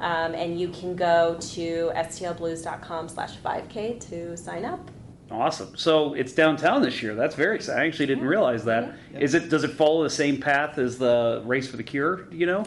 Um, 0.00 0.34
and 0.34 0.60
you 0.60 0.68
can 0.68 0.96
go 0.96 1.36
to 1.40 1.92
stlblues.com 1.94 3.08
slash 3.08 3.36
5k 3.38 4.00
to 4.08 4.36
sign 4.36 4.64
up. 4.64 4.90
Awesome. 5.30 5.76
So 5.76 6.14
it's 6.14 6.32
downtown 6.32 6.82
this 6.82 7.02
year. 7.02 7.14
That's 7.14 7.34
very 7.34 7.56
exciting. 7.56 7.82
I 7.82 7.86
actually 7.86 8.06
didn't 8.06 8.24
realize 8.24 8.64
that. 8.66 8.94
Is 9.18 9.34
it? 9.34 9.48
Does 9.48 9.64
it 9.64 9.70
follow 9.70 10.02
the 10.02 10.10
same 10.10 10.40
path 10.40 10.78
as 10.78 10.98
the 10.98 11.42
Race 11.44 11.66
for 11.66 11.76
the 11.76 11.82
Cure? 11.82 12.24
Do 12.24 12.36
you 12.36 12.46
know? 12.46 12.64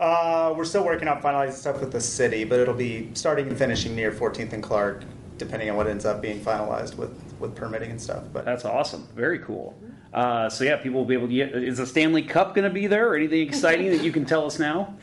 Uh, 0.00 0.54
we're 0.56 0.64
still 0.64 0.82
working 0.82 1.06
on 1.08 1.20
finalizing 1.20 1.52
stuff 1.52 1.78
with 1.78 1.92
the 1.92 2.00
city, 2.00 2.42
but 2.42 2.58
it'll 2.58 2.72
be 2.72 3.10
starting 3.12 3.48
and 3.48 3.58
finishing 3.58 3.94
near 3.94 4.10
14th 4.10 4.54
and 4.54 4.62
Clark, 4.62 5.04
depending 5.36 5.68
on 5.68 5.76
what 5.76 5.86
ends 5.86 6.06
up 6.06 6.22
being 6.22 6.40
finalized 6.40 6.96
with, 6.96 7.12
with 7.38 7.54
permitting 7.54 7.90
and 7.90 8.00
stuff. 8.00 8.24
But 8.32 8.46
That's 8.46 8.64
awesome. 8.64 9.06
Very 9.14 9.40
cool. 9.40 9.78
Uh, 10.14 10.48
so 10.48 10.64
yeah, 10.64 10.76
people 10.76 10.98
will 10.98 11.06
be 11.06 11.14
able 11.14 11.28
to 11.28 11.34
get. 11.34 11.54
Is 11.54 11.76
the 11.76 11.86
Stanley 11.86 12.22
Cup 12.22 12.54
going 12.54 12.66
to 12.66 12.72
be 12.72 12.86
there? 12.86 13.10
Or 13.10 13.14
anything 13.14 13.46
exciting 13.46 13.90
that 13.90 14.02
you 14.02 14.10
can 14.10 14.24
tell 14.24 14.46
us 14.46 14.58
now? 14.58 14.94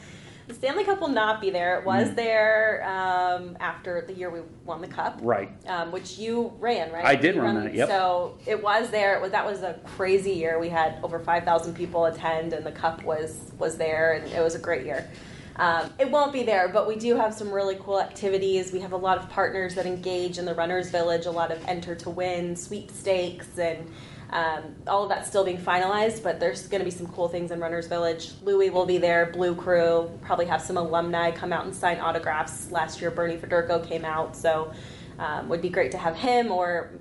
The 0.47 0.53
Stanley 0.53 0.85
Cup 0.85 1.01
will 1.01 1.09
not 1.09 1.41
be 1.41 1.49
there. 1.49 1.77
It 1.79 1.85
was 1.85 2.13
there 2.13 2.81
um, 2.87 3.57
after 3.59 4.01
the 4.07 4.13
year 4.13 4.29
we 4.29 4.39
won 4.63 4.79
the 4.79 4.87
cup, 4.87 5.19
Right. 5.21 5.51
um, 5.67 5.91
which 5.91 6.17
you 6.17 6.53
ran, 6.59 6.89
right? 6.93 7.03
I 7.03 7.15
did 7.15 7.35
You 7.35 7.41
run 7.41 7.55
that, 7.55 7.73
yep. 7.73 7.89
So 7.89 8.37
it 8.45 8.63
was 8.63 8.89
there. 8.89 9.17
It 9.17 9.21
was, 9.21 9.31
that 9.31 9.45
was 9.45 9.61
a 9.63 9.73
crazy 9.85 10.31
year. 10.31 10.57
We 10.57 10.69
had 10.69 10.99
over 11.03 11.19
five 11.19 11.43
thousand 11.43 11.73
people 11.73 12.05
attend, 12.05 12.53
and 12.53 12.65
the 12.65 12.71
cup 12.71 13.03
was 13.03 13.51
was 13.59 13.77
there, 13.77 14.13
and 14.13 14.31
it 14.31 14.41
was 14.41 14.55
a 14.55 14.59
great 14.59 14.85
year. 14.85 15.09
Um, 15.57 15.91
it 15.99 16.09
won't 16.09 16.31
be 16.31 16.43
there, 16.43 16.69
but 16.69 16.87
we 16.87 16.95
do 16.95 17.17
have 17.17 17.33
some 17.33 17.51
really 17.51 17.75
cool 17.81 17.99
activities. 17.99 18.71
We 18.71 18.79
have 18.79 18.93
a 18.93 18.97
lot 18.97 19.17
of 19.17 19.27
partners 19.29 19.75
that 19.75 19.85
engage 19.85 20.37
in 20.37 20.45
the 20.45 20.53
Runners 20.53 20.91
Village, 20.91 21.25
a 21.25 21.31
lot 21.31 21.51
of 21.51 21.61
enter 21.67 21.93
to 21.95 22.09
win 22.09 22.55
sweepstakes, 22.55 23.57
and 23.57 23.91
um, 24.29 24.75
all 24.87 25.03
of 25.03 25.09
that's 25.09 25.27
still 25.27 25.43
being 25.43 25.57
finalized. 25.57 26.23
But 26.23 26.39
there's 26.39 26.67
going 26.67 26.79
to 26.79 26.85
be 26.85 26.91
some 26.91 27.07
cool 27.07 27.27
things 27.27 27.51
in 27.51 27.59
Runners 27.59 27.87
Village. 27.87 28.31
Louie 28.43 28.69
will 28.69 28.85
be 28.85 28.97
there, 28.97 29.27
Blue 29.27 29.55
Crew, 29.55 30.09
probably 30.21 30.45
have 30.45 30.61
some 30.61 30.77
alumni 30.77 31.31
come 31.31 31.53
out 31.53 31.65
and 31.65 31.75
sign 31.75 31.99
autographs. 31.99 32.71
Last 32.71 33.01
year, 33.01 33.11
Bernie 33.11 33.37
Federko 33.37 33.85
came 33.87 34.05
out, 34.05 34.35
so 34.35 34.71
um, 35.19 35.49
would 35.49 35.61
be 35.61 35.69
great 35.69 35.91
to 35.91 35.97
have 35.97 36.15
him 36.15 36.51
or. 36.51 36.91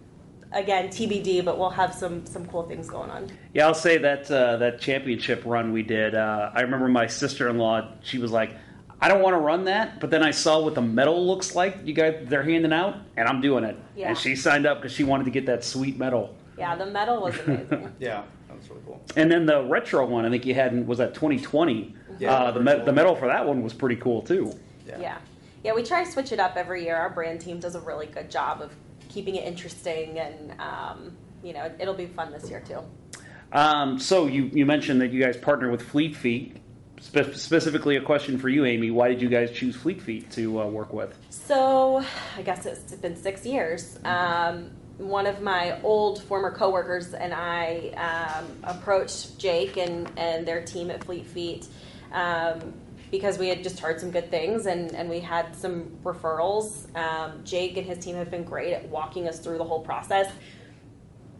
Again, 0.53 0.89
TBD, 0.89 1.45
but 1.45 1.59
we'll 1.59 1.71
have 1.71 1.93
some 1.93 2.25
some 2.25 2.47
cool 2.47 2.63
things 2.63 2.89
going 2.89 3.11
on. 3.11 3.29
Yeah, 3.53 3.67
I'll 3.67 3.75
say 3.75 3.99
that 3.99 4.31
uh, 4.31 4.57
that 4.59 4.81
championship 4.81 5.43
run 5.45 5.73
we 5.73 5.83
did. 5.83 6.15
Uh, 6.15 6.53
I 6.55 6.61
remember 6.61 6.87
my 6.87 7.09
sister 7.09 7.49
in 7.49 7.59
law. 7.59 7.91
She 8.03 8.19
was 8.19 8.31
like, 8.31 8.55
"I 9.01 9.09
don't 9.09 9.21
want 9.21 9.35
to 9.35 9.41
run 9.41 9.65
that," 9.65 9.99
but 10.01 10.11
then 10.11 10.23
I 10.23 10.31
saw 10.31 10.61
what 10.61 10.77
the 10.77 10.81
medal 10.83 11.27
looks 11.27 11.57
like. 11.57 11.79
You 11.85 11.93
guys, 11.93 12.25
they're 12.29 12.45
handing 12.45 12.73
out, 12.73 12.97
and 13.17 13.29
I'm 13.29 13.41
doing 13.41 13.65
it. 13.65 13.77
Yeah. 13.97 14.11
And 14.11 14.17
she 14.17 14.37
signed 14.37 14.67
up 14.67 14.79
because 14.79 14.93
she 14.93 15.03
wanted 15.03 15.25
to 15.25 15.31
get 15.31 15.47
that 15.47 15.65
sweet 15.65 15.99
medal. 15.99 16.37
Yeah, 16.59 16.75
the 16.77 16.87
medal 16.87 17.23
was 17.23 17.39
amazing. 17.41 17.95
yeah, 17.99 18.23
that 18.49 18.57
was 18.57 18.69
really 18.71 18.83
cool. 18.87 19.03
And 19.17 19.31
then 19.31 19.47
the 19.47 19.63
retro 19.65 20.07
one, 20.07 20.25
I 20.25 20.31
think 20.31 20.47
you 20.47 20.55
had 20.55 20.87
was 20.87 20.99
that 20.99 21.15
2020. 21.15 21.95
Yeah, 22.19 22.33
uh, 22.33 22.51
the, 22.51 22.59
the 22.59 22.65
me- 22.65 22.85
the 22.85 22.93
medal 22.93 23.15
for 23.15 23.29
that 23.29 23.47
one 23.47 23.63
was 23.63 23.75
pretty 23.75 23.97
cool 23.97 24.23
too. 24.23 24.53
Yeah. 24.87 25.19
yeah. 25.63 25.75
we 25.75 25.83
try 25.83 26.05
to 26.05 26.11
switch 26.11 26.33
it 26.33 26.41
up 26.41 26.57
every 26.57 26.85
year. 26.85 26.97
Our 26.97 27.11
brand 27.11 27.41
team 27.41 27.59
does 27.61 27.75
a 27.75 27.81
really 27.81 28.07
good 28.07 28.31
job 28.31 28.63
of 28.63 28.73
keeping 29.09 29.37
it 29.37 29.45
interesting, 29.45 30.19
and 30.19 30.59
um, 30.61 31.17
you 31.43 31.53
know, 31.53 31.71
it'll 31.79 31.95
be 31.95 32.07
fun 32.07 32.33
this 32.33 32.49
year 32.49 32.61
too. 32.61 32.81
Um, 33.53 33.99
so 33.99 34.27
you 34.27 34.45
you 34.53 34.67
mentioned 34.67 35.01
that 35.01 35.13
you 35.13 35.23
guys 35.23 35.37
partner 35.37 35.71
with 35.71 35.83
Fleet 35.83 36.17
Feet. 36.17 36.57
Spe- 37.01 37.35
specifically, 37.35 37.97
a 37.97 38.01
question 38.01 38.39
for 38.39 38.49
you, 38.49 38.65
Amy. 38.65 38.91
Why 38.91 39.09
did 39.09 39.21
you 39.21 39.29
guys 39.29 39.51
choose 39.51 39.77
Fleet 39.77 40.01
Feet 40.01 40.31
to 40.33 40.61
uh, 40.63 40.67
work 40.67 40.93
with? 40.93 41.17
So 41.29 42.03
I 42.37 42.43
guess 42.43 42.67
it's 42.67 42.95
been 42.95 43.17
six 43.17 43.45
years. 43.45 43.99
Um, 44.05 44.71
one 44.99 45.27
of 45.27 45.43
my 45.43 45.81
old 45.83 46.23
former 46.23 46.51
coworkers 46.51 47.13
and 47.13 47.35
I 47.35 47.91
um, 47.97 48.47
approached 48.65 49.39
Jake 49.39 49.77
and, 49.77 50.11
and 50.17 50.47
their 50.47 50.65
team 50.65 50.91
at 50.91 51.05
Fleet 51.05 51.27
Feet 51.27 51.67
um, 52.13 52.73
because 53.11 53.39
we 53.39 53.49
had 53.49 53.63
just 53.63 53.79
heard 53.79 54.01
some 54.01 54.11
good 54.11 54.31
things 54.31 54.67
and, 54.67 54.95
and 54.95 55.09
we 55.09 55.21
had 55.21 55.55
some 55.55 55.91
referrals. 56.03 56.95
Um, 56.97 57.45
Jake 57.45 57.77
and 57.77 57.87
his 57.87 57.99
team 57.99 58.17
have 58.17 58.31
been 58.31 58.45
great 58.45 58.73
at 58.73 58.89
walking 58.89 59.29
us 59.29 59.39
through 59.39 59.59
the 59.59 59.65
whole 59.65 59.81
process. 59.81 60.33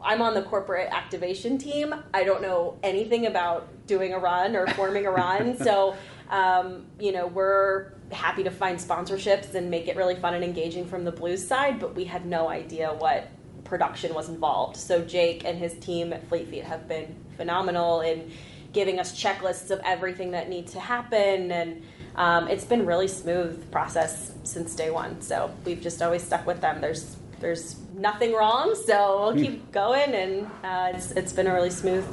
I'm 0.03 0.21
on 0.21 0.35
the 0.35 0.43
corporate 0.43 0.91
activation 0.93 1.59
team. 1.59 1.95
I 2.13 2.25
don't 2.25 2.43
know 2.43 2.79
anything 2.83 3.27
about 3.27 3.69
doing 3.87 4.13
a 4.13 4.19
run 4.19 4.55
or 4.55 4.67
forming 4.69 5.07
a 5.07 5.11
run. 5.11 5.57
so, 5.63 5.97
um, 6.29 6.87
you 7.01 7.13
know, 7.13 7.27
we're 7.27 7.93
happy 8.13 8.45
to 8.45 8.51
find 8.51 8.79
sponsorships 8.79 9.55
and 9.55 9.71
make 9.71 9.89
it 9.89 9.97
really 9.97 10.15
fun 10.15 10.35
and 10.35 10.45
engaging 10.45 10.87
from 10.87 11.05
the 11.05 11.11
blues 11.11 11.45
side, 11.45 11.81
but 11.81 11.95
we 11.95 12.05
had 12.05 12.27
no 12.27 12.49
idea 12.49 12.95
what 12.99 13.29
production 13.67 14.15
was 14.15 14.29
involved. 14.29 14.77
So, 14.77 15.03
Jake 15.03 15.45
and 15.45 15.59
his 15.59 15.75
team 15.79 16.13
at 16.13 16.27
Fleet 16.29 16.49
Feet 16.49 16.65
have 16.65 16.89
been 16.89 17.15
phenomenal 17.37 18.01
in 18.01 18.31
giving 18.73 18.99
us 18.99 19.13
checklists 19.21 19.71
of 19.71 19.81
everything 19.85 20.33
that 20.33 20.49
needs 20.49 20.73
to 20.73 20.81
happen 20.81 21.51
and 21.51 21.83
um, 22.17 22.47
it's 22.49 22.65
been 22.65 22.85
really 22.85 23.09
smooth 23.09 23.71
process 23.71 24.33
since 24.45 24.75
day 24.75 24.91
one 24.91 25.19
so 25.23 25.51
we've 25.65 25.81
just 25.81 26.03
always 26.03 26.23
stuck 26.23 26.47
with 26.47 26.61
them 26.61 26.81
there's 26.83 27.17
there's 27.41 27.77
nothing 27.95 28.35
wrong 28.35 28.75
so 28.87 29.33
we'll 29.33 29.43
keep 29.43 29.73
going 29.73 30.15
and 30.15 30.47
uh, 30.63 30.93
it's, 30.95 31.11
it's 31.13 31.33
been 31.33 31.47
a 31.47 31.55
really 31.55 31.71
smooth 31.71 32.05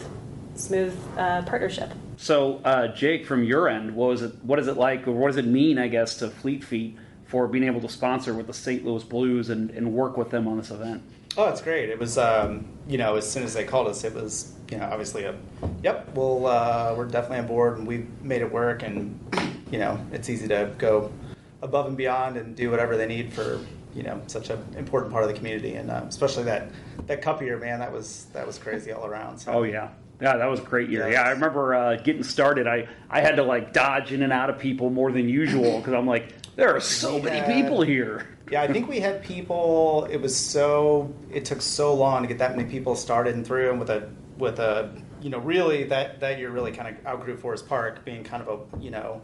smooth 0.56 0.98
uh, 1.18 1.42
partnership 1.42 1.92
So, 2.18 2.62
uh, 2.64 2.88
Jake, 2.90 3.26
from 3.26 3.44
your 3.44 3.68
end, 3.68 3.96
what 3.96 4.10
was 4.10 4.22
it? 4.22 4.36
What 4.44 4.60
is 4.60 4.68
it 4.68 4.78
like, 4.78 5.08
or 5.08 5.12
what 5.12 5.28
does 5.28 5.38
it 5.38 5.48
mean, 5.48 5.80
I 5.80 5.88
guess, 5.88 6.18
to 6.18 6.30
Fleet 6.30 6.64
Feet 6.64 6.96
for 7.26 7.48
being 7.48 7.64
able 7.64 7.82
to 7.82 7.90
sponsor 7.90 8.34
with 8.34 8.48
the 8.48 8.54
St. 8.54 8.86
Louis 8.86 9.04
Blues 9.04 9.50
and, 9.50 9.72
and 9.72 9.94
work 9.94 10.16
with 10.16 10.30
them 10.30 10.48
on 10.48 10.58
this 10.58 10.70
event? 10.70 11.02
Oh, 11.36 11.50
it's 11.50 11.62
great. 11.62 11.90
It 11.90 11.98
was, 11.98 12.18
um, 12.18 12.66
you 12.88 12.98
know, 12.98 13.16
as 13.16 13.30
soon 13.30 13.44
as 13.44 13.54
they 13.54 13.64
called 13.64 13.88
us, 13.88 14.04
it 14.04 14.14
was, 14.14 14.54
you 14.70 14.78
know, 14.78 14.86
obviously 14.86 15.24
a, 15.24 15.36
yep, 15.82 16.14
we'll, 16.14 16.46
uh, 16.46 16.94
we're 16.96 17.06
definitely 17.06 17.40
on 17.40 17.48
board 17.48 17.78
and 17.80 17.88
we've 17.88 18.08
made 18.22 18.42
it 18.42 18.52
work 18.52 18.84
and, 18.84 19.20
you 19.72 19.80
know, 19.80 20.00
it's 20.12 20.30
easy 20.30 20.48
to 20.50 20.72
go 20.78 21.12
above 21.64 21.88
and 21.88 21.98
beyond 21.98 22.38
and 22.38 22.56
do 22.56 22.70
whatever 22.70 22.98
they 22.98 23.08
need 23.08 23.34
for, 23.34 23.60
you 23.96 24.04
know, 24.04 24.22
such 24.28 24.52
an 24.52 24.64
important 24.78 25.12
part 25.12 25.24
of 25.24 25.30
the 25.30 25.36
community 25.36 25.74
and 25.74 25.90
uh, 25.90 26.04
especially 26.08 26.44
that, 26.44 26.70
that 27.08 27.24
cup 27.24 27.42
year, 27.42 27.58
man, 27.58 27.80
that 27.80 27.92
was, 27.92 28.28
that 28.34 28.46
was 28.46 28.60
crazy 28.60 28.92
all 28.92 29.06
around. 29.06 29.40
So. 29.40 29.54
Oh 29.54 29.64
yeah, 29.64 29.90
yeah, 30.22 30.38
that 30.38 30.46
was 30.46 30.60
a 30.60 30.64
great 30.64 30.90
year. 30.90 31.08
Yeah. 31.08 31.14
Yeah, 31.14 31.22
I 31.24 31.32
remember 31.32 31.74
uh, 31.74 31.96
getting 31.98 32.24
started. 32.24 32.68
I 32.68 32.88
I 33.10 33.22
had 33.22 33.36
to 33.38 33.44
like 33.44 33.74
dodge 33.74 34.14
in 34.14 34.22
and 34.22 34.32
out 34.32 34.50
of 34.50 34.60
people 34.60 34.90
more 34.90 35.12
than 35.12 35.28
usual 35.28 35.80
because 35.80 35.94
I'm 35.94 36.06
like, 36.08 36.34
there 36.56 36.74
are 36.74 36.80
so 36.80 37.16
We 37.16 37.24
many 37.24 37.62
people 37.62 37.82
here. 37.82 38.28
Yeah, 38.54 38.62
I 38.62 38.68
think 38.68 38.88
we 38.88 39.00
had 39.00 39.24
people. 39.24 40.08
It 40.12 40.18
was 40.18 40.38
so. 40.38 41.12
It 41.32 41.44
took 41.44 41.60
so 41.60 41.92
long 41.96 42.22
to 42.22 42.28
get 42.28 42.38
that 42.38 42.56
many 42.56 42.70
people 42.70 42.96
started 42.96 43.34
and 43.34 43.44
through, 43.44 43.72
and 43.72 43.80
with 43.80 43.90
a 43.90 44.12
with 44.38 44.60
a 44.60 44.96
you 45.24 45.32
know 45.32 45.40
really 45.40 45.86
that 45.86 46.20
that 46.20 46.38
year 46.38 46.52
really 46.52 46.72
kind 46.72 46.96
of 46.96 47.04
outgrew 47.08 47.36
Forest 47.36 47.68
Park 47.68 48.06
being 48.06 48.24
kind 48.24 48.48
of 48.48 48.50
a 48.50 48.80
you 48.80 48.92
know 48.92 49.24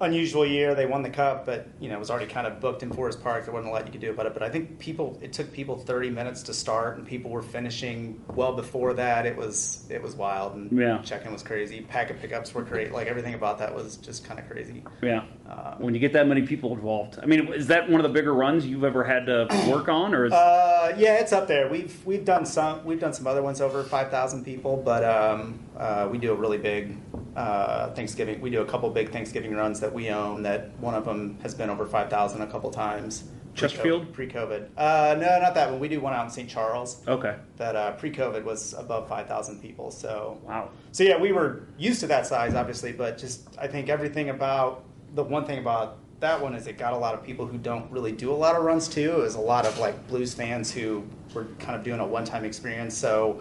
unusual 0.00 0.44
year. 0.44 0.74
They 0.74 0.86
won 0.86 1.02
the 1.02 1.10
cup, 1.10 1.46
but 1.46 1.66
you 1.80 1.88
know 1.88 1.96
it 1.96 1.98
was 1.98 2.10
already 2.10 2.26
kind 2.26 2.46
of 2.46 2.60
booked 2.60 2.82
in 2.82 2.92
Forest 2.92 3.22
Park. 3.22 3.44
There 3.44 3.54
wasn't 3.54 3.70
a 3.70 3.72
lot 3.72 3.86
you 3.86 3.92
could 3.92 4.00
do 4.00 4.10
about 4.10 4.26
it. 4.26 4.34
But 4.34 4.42
I 4.42 4.48
think 4.50 4.78
people. 4.78 5.18
It 5.22 5.32
took 5.32 5.52
people 5.52 5.76
thirty 5.76 6.10
minutes 6.10 6.42
to 6.44 6.54
start, 6.54 6.98
and 6.98 7.06
people 7.06 7.30
were 7.30 7.42
finishing 7.42 8.20
well 8.34 8.52
before 8.54 8.94
that. 8.94 9.26
It 9.26 9.36
was 9.36 9.86
it 9.90 10.02
was 10.02 10.14
wild, 10.14 10.54
and 10.54 10.70
Yeah. 10.78 10.98
check-in 11.02 11.32
was 11.32 11.42
crazy. 11.42 11.80
Packet 11.82 12.20
pickups 12.20 12.54
were 12.54 12.62
great. 12.62 12.92
Like 12.92 13.06
everything 13.06 13.34
about 13.34 13.58
that 13.58 13.74
was 13.74 13.96
just 13.96 14.24
kind 14.24 14.38
of 14.38 14.48
crazy. 14.48 14.84
Yeah, 15.02 15.22
Uh, 15.48 15.74
when 15.78 15.94
you 15.94 16.00
get 16.00 16.12
that 16.12 16.26
many 16.26 16.42
people 16.42 16.72
involved. 16.72 17.18
I 17.22 17.26
mean, 17.26 17.52
is 17.52 17.68
that 17.68 17.88
one 17.88 18.00
of 18.00 18.02
the 18.04 18.12
bigger 18.12 18.34
runs 18.34 18.66
you've 18.66 18.84
ever 18.84 19.04
had 19.04 19.26
to 19.26 19.46
work 19.70 19.88
on, 19.88 20.14
or 20.14 20.26
is 20.26 20.32
Uh, 20.32 20.94
yeah, 20.98 21.14
it's 21.14 21.32
up 21.32 21.46
there. 21.48 21.68
We've 21.68 22.04
we've 22.04 22.24
done 22.24 22.44
some 22.46 22.84
we've 22.84 23.00
done 23.00 23.12
some 23.12 23.26
other 23.26 23.42
ones 23.42 23.60
over 23.60 23.82
five 23.82 24.10
thousand 24.10 24.44
people, 24.44 24.76
but 24.76 25.02
um, 25.04 25.58
uh, 25.76 26.08
we 26.10 26.18
do 26.18 26.32
a 26.32 26.34
really 26.34 26.58
big 26.58 26.96
uh, 27.36 27.90
Thanksgiving. 27.90 28.40
We 28.40 28.50
do 28.50 28.62
a 28.62 28.66
couple 28.66 28.88
big 28.90 29.10
Thanksgiving 29.10 29.54
runs 29.54 29.80
that 29.80 29.92
we 29.92 30.08
own. 30.10 30.42
That 30.42 30.70
one 30.80 30.94
of 30.94 31.04
them 31.04 31.38
has 31.42 31.54
been 31.54 31.70
over 31.70 31.86
five 31.86 32.10
thousand 32.10 32.42
a 32.42 32.46
couple 32.46 32.70
times. 32.70 33.24
Chesterfield? 33.54 34.12
pre-COVID. 34.12 34.68
Uh, 34.76 35.16
no, 35.18 35.40
not 35.40 35.54
that 35.54 35.70
one. 35.70 35.80
We 35.80 35.88
do 35.88 35.98
one 35.98 36.12
out 36.12 36.26
in 36.26 36.30
St. 36.30 36.46
Charles. 36.46 37.00
okay? 37.08 37.36
That 37.56 37.74
uh, 37.74 37.92
pre-COVID 37.92 38.44
was 38.44 38.74
above 38.74 39.08
five 39.08 39.26
thousand 39.28 39.62
people. 39.62 39.90
So 39.90 40.38
Wow. 40.44 40.70
so 40.92 41.04
yeah, 41.04 41.18
we 41.18 41.32
were 41.32 41.62
used 41.78 42.00
to 42.00 42.06
that 42.08 42.26
size, 42.26 42.54
obviously, 42.54 42.92
but 42.92 43.16
just 43.16 43.48
I 43.58 43.66
think 43.66 43.88
everything 43.88 44.28
about 44.28 44.84
the 45.14 45.22
one 45.22 45.46
thing 45.46 45.58
about 45.58 45.98
that 46.20 46.40
one 46.40 46.54
is 46.54 46.66
it 46.66 46.76
got 46.78 46.92
a 46.92 46.96
lot 46.98 47.14
of 47.14 47.22
people 47.22 47.46
who 47.46 47.56
don't 47.58 47.90
really 47.90 48.12
do 48.12 48.30
a 48.30 48.34
lot 48.36 48.56
of 48.56 48.62
runs 48.62 48.88
too. 48.88 49.12
It 49.12 49.18
was 49.22 49.34
a 49.36 49.40
lot 49.40 49.66
of 49.66 49.78
like 49.78 50.06
blues 50.08 50.34
fans 50.34 50.70
who 50.70 51.04
were 51.34 51.44
kind 51.58 51.76
of 51.76 51.82
doing 51.82 52.00
a 52.00 52.06
one-time 52.06 52.44
experience. 52.44 52.94
So 52.96 53.40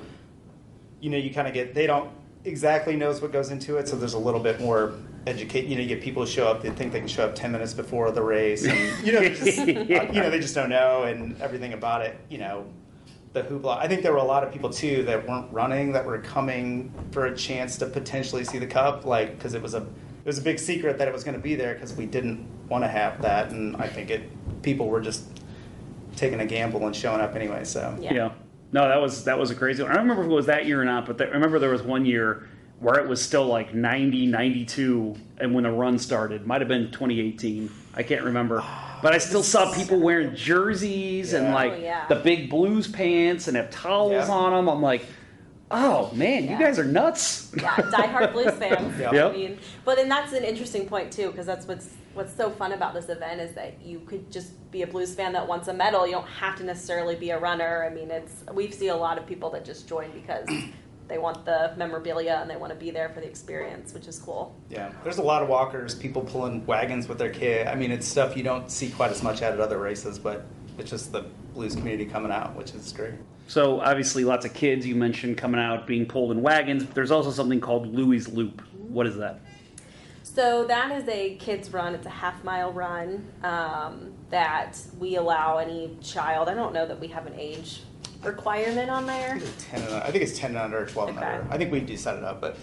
you 1.01 1.09
know, 1.09 1.17
you 1.17 1.33
kind 1.33 1.47
of 1.47 1.53
get 1.53 1.73
they 1.73 1.87
don't 1.87 2.09
exactly 2.45 2.95
knows 2.95 3.21
what 3.21 3.31
goes 3.31 3.49
into 3.51 3.77
it, 3.77 3.87
so 3.87 3.95
there's 3.95 4.13
a 4.13 4.19
little 4.19 4.39
bit 4.39 4.59
more 4.59 4.93
educate. 5.27 5.65
You 5.65 5.75
know, 5.75 5.81
you 5.81 5.87
get 5.87 6.01
people 6.01 6.23
who 6.23 6.29
show 6.29 6.47
up. 6.47 6.61
They 6.61 6.69
think 6.69 6.91
they 6.91 6.99
can 6.99 7.07
show 7.07 7.25
up 7.25 7.35
ten 7.35 7.51
minutes 7.51 7.73
before 7.73 8.11
the 8.11 8.21
race, 8.21 8.65
and 8.65 9.05
you 9.05 9.13
know, 9.13 9.27
just, 9.27 9.57
Yeah. 9.67 10.11
you 10.11 10.21
know, 10.21 10.29
they 10.29 10.39
just 10.39 10.55
don't 10.55 10.69
know 10.69 11.03
and 11.03 11.39
everything 11.41 11.73
about 11.73 12.01
it. 12.03 12.17
You 12.29 12.37
know, 12.39 12.65
the 13.33 13.43
hoopla. 13.43 13.77
I 13.77 13.87
think 13.87 14.01
there 14.03 14.11
were 14.11 14.17
a 14.19 14.23
lot 14.23 14.43
of 14.43 14.51
people 14.51 14.69
too 14.69 15.03
that 15.03 15.27
weren't 15.27 15.51
running 15.51 15.91
that 15.93 16.05
were 16.05 16.19
coming 16.19 16.93
for 17.11 17.25
a 17.25 17.35
chance 17.35 17.77
to 17.77 17.85
potentially 17.87 18.43
see 18.43 18.59
the 18.59 18.67
cup, 18.67 19.05
like 19.05 19.35
because 19.37 19.53
it 19.53 19.61
was 19.61 19.73
a 19.73 19.79
it 19.79 20.25
was 20.27 20.37
a 20.37 20.41
big 20.41 20.57
secret 20.59 20.97
that 20.97 21.07
it 21.07 21.13
was 21.13 21.23
going 21.23 21.35
to 21.35 21.41
be 21.43 21.55
there 21.55 21.73
because 21.75 21.93
we 21.93 22.05
didn't 22.05 22.47
want 22.69 22.83
to 22.83 22.87
have 22.87 23.21
that, 23.21 23.51
and 23.51 23.75
I 23.77 23.87
think 23.87 24.09
it 24.09 24.61
people 24.63 24.87
were 24.87 25.01
just 25.01 25.23
taking 26.15 26.39
a 26.39 26.45
gamble 26.45 26.85
and 26.85 26.95
showing 26.95 27.19
up 27.21 27.35
anyway. 27.35 27.63
So 27.63 27.95
Yeah. 27.99 28.31
No, 28.75 28.89
that 28.89 28.99
was 29.01 29.23
that 29.23 29.39
was 29.39 29.51
a 29.51 29.55
crazy 29.55 29.81
one. 29.81 29.89
I 29.93 29.95
don't 29.95 30.03
remember 30.03 30.23
if 30.23 30.29
it 30.29 30.33
was 30.35 30.47
that 30.47 30.65
year 30.65 30.81
or 30.81 30.83
not, 30.85 31.05
but 31.05 31.17
th- 31.17 31.29
I 31.29 31.33
remember 31.33 31.59
there 31.59 31.69
was 31.69 31.81
one 31.81 32.05
year 32.05 32.49
where 32.81 32.99
it 32.99 33.07
was 33.07 33.21
still 33.21 33.45
like 33.45 33.73
90, 33.73 34.25
92, 34.25 35.15
and 35.37 35.53
when 35.53 35.63
the 35.63 35.71
run 35.71 35.97
started, 35.97 36.45
might 36.45 36.59
have 36.59 36.67
been 36.67 36.91
2018. 36.91 37.71
I 37.95 38.03
can't 38.03 38.23
remember. 38.25 38.61
But 39.01 39.13
I 39.13 39.19
still 39.19 39.43
saw 39.43 39.71
people 39.71 39.99
wearing 39.99 40.35
jerseys 40.35 41.33
and 41.33 41.53
like 41.53 41.73
Oh, 41.73 41.75
yeah. 41.75 42.07
the 42.07 42.15
big 42.15 42.49
blues 42.49 42.87
pants 42.87 43.47
and 43.47 43.55
have 43.55 43.69
towels 43.69 44.11
Yeah. 44.27 44.33
on 44.33 44.51
them. 44.53 44.67
I'm 44.67 44.81
like, 44.81 45.05
oh 45.71 46.11
man, 46.13 46.43
you 46.43 46.51
Yeah. 46.51 46.59
guys 46.59 46.79
are 46.79 46.83
nuts. 46.85 47.51
yeah, 47.57 47.75
diehard 47.75 48.31
Blues 48.33 48.51
fans. 48.59 48.99
Yep. 48.99 49.13
Yep. 49.13 49.33
I 49.33 49.35
mean, 49.35 49.57
but 49.83 49.99
and 49.99 50.09
that's 50.09 50.33
an 50.33 50.43
interesting 50.43 50.87
point 50.87 51.11
too, 51.11 51.31
because 51.31 51.45
that's 51.45 51.67
what's 51.67 51.89
what's 52.13 52.33
so 52.33 52.49
fun 52.49 52.71
about 52.71 52.93
this 52.93 53.09
event 53.09 53.41
is 53.41 53.53
that 53.55 53.81
you 53.81 53.99
could 54.01 54.31
just 54.31 54.53
be 54.71 54.83
a 54.83 54.87
Blues 54.87 55.13
fan 55.13 55.33
that 55.33 55.45
wants 55.47 55.67
a 55.67 55.73
medal. 55.73 56.05
You 56.05 56.13
don't 56.13 56.27
have 56.27 56.55
to 56.57 56.63
necessarily 56.63 57.15
be 57.15 57.31
a 57.31 57.39
runner. 57.39 57.85
I 57.89 57.93
mean, 57.93 58.09
it's 58.11 58.43
we 58.53 58.71
see 58.71 58.87
a 58.87 58.95
lot 58.95 59.17
of 59.17 59.25
people 59.25 59.49
that 59.51 59.65
just 59.65 59.87
join 59.87 60.11
because 60.11 60.47
they 61.07 61.17
want 61.17 61.45
the 61.45 61.73
memorabilia 61.77 62.39
and 62.41 62.49
they 62.49 62.55
want 62.55 62.71
to 62.73 62.79
be 62.79 62.89
there 62.89 63.09
for 63.09 63.19
the 63.19 63.27
experience, 63.27 63.93
which 63.93 64.07
is 64.07 64.17
cool. 64.17 64.55
Yeah, 64.69 64.91
there's 65.03 65.17
a 65.19 65.23
lot 65.23 65.43
of 65.43 65.49
walkers, 65.49 65.93
people 65.93 66.21
pulling 66.23 66.65
wagons 66.65 67.07
with 67.07 67.17
their 67.19 67.29
kid. 67.29 67.67
I 67.67 67.75
mean, 67.75 67.91
it's 67.91 68.07
stuff 68.07 68.35
you 68.37 68.43
don't 68.43 68.71
see 68.71 68.89
quite 68.89 69.11
as 69.11 69.21
much 69.21 69.41
at 69.41 69.53
at 69.53 69.59
other 69.59 69.77
races, 69.77 70.17
but 70.17 70.45
it's 70.77 70.89
just 70.89 71.11
the 71.11 71.25
blues 71.53 71.75
community 71.75 72.05
coming 72.05 72.31
out, 72.31 72.55
which 72.55 72.73
is 72.73 72.91
great. 72.91 73.13
So 73.47 73.79
obviously, 73.79 74.23
lots 74.23 74.45
of 74.45 74.53
kids 74.53 74.85
you 74.85 74.95
mentioned 74.95 75.37
coming 75.37 75.61
out 75.61 75.85
being 75.85 76.05
pulled 76.05 76.31
in 76.31 76.41
wagons. 76.41 76.83
But 76.83 76.95
there's 76.95 77.11
also 77.11 77.31
something 77.31 77.59
called 77.59 77.87
Louis 77.87 78.27
Loop. 78.27 78.61
What 78.89 79.07
is 79.07 79.17
that? 79.17 79.39
So 80.23 80.65
that 80.65 80.91
is 80.91 81.07
a 81.07 81.35
kids 81.35 81.71
run. 81.71 81.95
It's 81.95 82.05
a 82.05 82.09
half 82.09 82.43
mile 82.43 82.73
run 82.73 83.25
um, 83.43 84.13
that 84.31 84.77
we 84.99 85.15
allow 85.15 85.59
any 85.59 85.95
child. 86.01 86.49
I 86.49 86.55
don't 86.55 86.73
know 86.73 86.85
that 86.85 86.99
we 86.99 87.07
have 87.07 87.25
an 87.25 87.35
age 87.37 87.83
requirement 88.23 88.89
on 88.89 89.05
there. 89.05 89.39
Ten 89.59 89.81
and 89.83 89.93
I 89.93 90.11
think 90.11 90.23
it's 90.23 90.37
ten 90.37 90.51
and 90.51 90.59
under, 90.59 90.85
twelve 90.87 91.09
and 91.09 91.19
under. 91.19 91.45
I 91.49 91.57
think 91.57 91.71
we 91.71 91.79
do 91.79 91.95
set 91.95 92.17
it 92.17 92.23
up, 92.23 92.41
but 92.41 92.57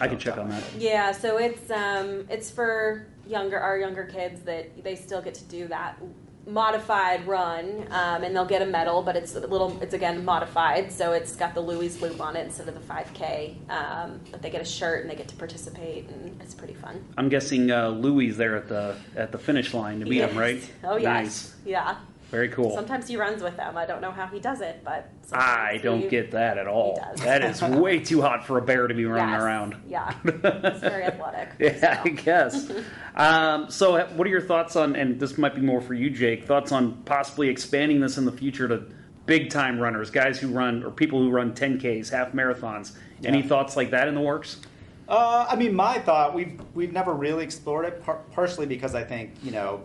I 0.00 0.08
can 0.08 0.18
check 0.18 0.36
on 0.36 0.48
that. 0.50 0.62
Yeah, 0.76 1.12
so 1.12 1.38
it's 1.38 1.70
um, 1.70 2.26
it's 2.28 2.50
for 2.50 3.06
younger 3.26 3.58
our 3.58 3.78
younger 3.78 4.04
kids 4.04 4.42
that 4.42 4.82
they 4.84 4.96
still 4.96 5.22
get 5.22 5.34
to 5.34 5.44
do 5.44 5.68
that 5.68 5.96
modified 6.46 7.26
run, 7.26 7.86
um, 7.90 8.22
and 8.22 8.34
they'll 8.34 8.44
get 8.46 8.62
a 8.62 8.66
medal, 8.66 9.02
but 9.02 9.16
it's 9.16 9.34
a 9.34 9.40
little 9.40 9.76
it's 9.82 9.94
again 9.94 10.24
modified, 10.24 10.92
so 10.92 11.12
it's 11.12 11.34
got 11.36 11.54
the 11.54 11.60
Louie 11.60 11.88
loop 12.00 12.20
on 12.20 12.36
it 12.36 12.46
instead 12.46 12.68
of 12.68 12.74
the 12.74 12.80
5K. 12.80 13.54
Um, 13.70 14.20
but 14.30 14.42
they 14.42 14.50
get 14.50 14.60
a 14.60 14.64
shirt 14.64 15.02
and 15.02 15.10
they 15.10 15.16
get 15.16 15.28
to 15.28 15.36
participate, 15.36 16.08
and 16.08 16.40
it's 16.40 16.54
pretty 16.54 16.74
fun. 16.74 17.04
I'm 17.18 17.28
guessing 17.28 17.70
uh, 17.70 17.88
Louis 17.88 18.28
is 18.28 18.36
there 18.36 18.56
at 18.56 18.68
the 18.68 18.96
at 19.16 19.32
the 19.32 19.38
finish 19.38 19.74
line 19.74 20.00
to 20.00 20.06
meet 20.06 20.20
him, 20.22 20.36
right? 20.38 20.62
Oh 20.84 20.96
yes, 20.96 21.04
Nice. 21.04 21.54
yeah. 21.64 21.96
Very 22.30 22.48
cool. 22.48 22.74
Sometimes 22.74 23.06
he 23.06 23.16
runs 23.16 23.40
with 23.42 23.56
them. 23.56 23.76
I 23.76 23.86
don't 23.86 24.00
know 24.00 24.10
how 24.10 24.26
he 24.26 24.40
does 24.40 24.60
it, 24.60 24.80
but 24.84 25.08
I 25.32 25.78
don't 25.82 26.00
he- 26.02 26.08
get 26.08 26.32
that 26.32 26.58
at 26.58 26.66
all. 26.66 26.96
does. 26.96 27.20
That 27.20 27.42
is 27.44 27.62
way 27.80 28.00
too 28.00 28.20
hot 28.20 28.44
for 28.44 28.58
a 28.58 28.62
bear 28.62 28.88
to 28.88 28.94
be 28.94 29.04
running 29.04 29.30
Yes. 29.34 29.42
around. 29.42 29.76
Yeah, 29.88 30.12
it's 30.24 30.80
very 30.80 31.04
athletic. 31.04 31.50
Yeah, 31.60 32.00
I 32.04 32.08
guess. 32.08 32.68
um, 33.14 33.70
so, 33.70 33.94
uh, 33.96 34.08
what 34.08 34.26
are 34.26 34.30
your 34.30 34.40
thoughts 34.40 34.74
on? 34.74 34.96
And 34.96 35.20
this 35.20 35.38
might 35.38 35.54
be 35.54 35.60
more 35.60 35.80
for 35.80 35.94
you, 35.94 36.10
Jake. 36.10 36.44
Thoughts 36.46 36.72
on 36.72 36.94
possibly 37.04 37.48
expanding 37.48 38.00
this 38.00 38.18
in 38.18 38.24
the 38.24 38.32
future 38.32 38.66
to 38.66 38.82
big 39.26 39.48
time 39.50 39.78
runners, 39.78 40.10
guys 40.10 40.38
who 40.40 40.48
run 40.48 40.82
or 40.82 40.90
people 40.90 41.20
who 41.20 41.30
run 41.30 41.52
10ks, 41.54 42.10
half 42.10 42.32
marathons. 42.32 42.96
Any 43.24 43.42
thoughts 43.42 43.76
like 43.76 43.90
that 43.90 44.08
in 44.08 44.14
the 44.16 44.20
works? 44.20 44.60
Uh, 45.08 45.46
I 45.48 45.54
mean, 45.54 45.74
my 45.74 46.00
thought 46.00 46.34
we've 46.34 46.60
we've 46.74 46.92
never 46.92 47.14
really 47.14 47.44
explored 47.44 47.84
it, 47.86 48.02
par- 48.04 48.20
partially 48.32 48.66
because 48.66 48.96
I 48.96 49.04
think 49.04 49.30
you 49.44 49.52
know, 49.52 49.82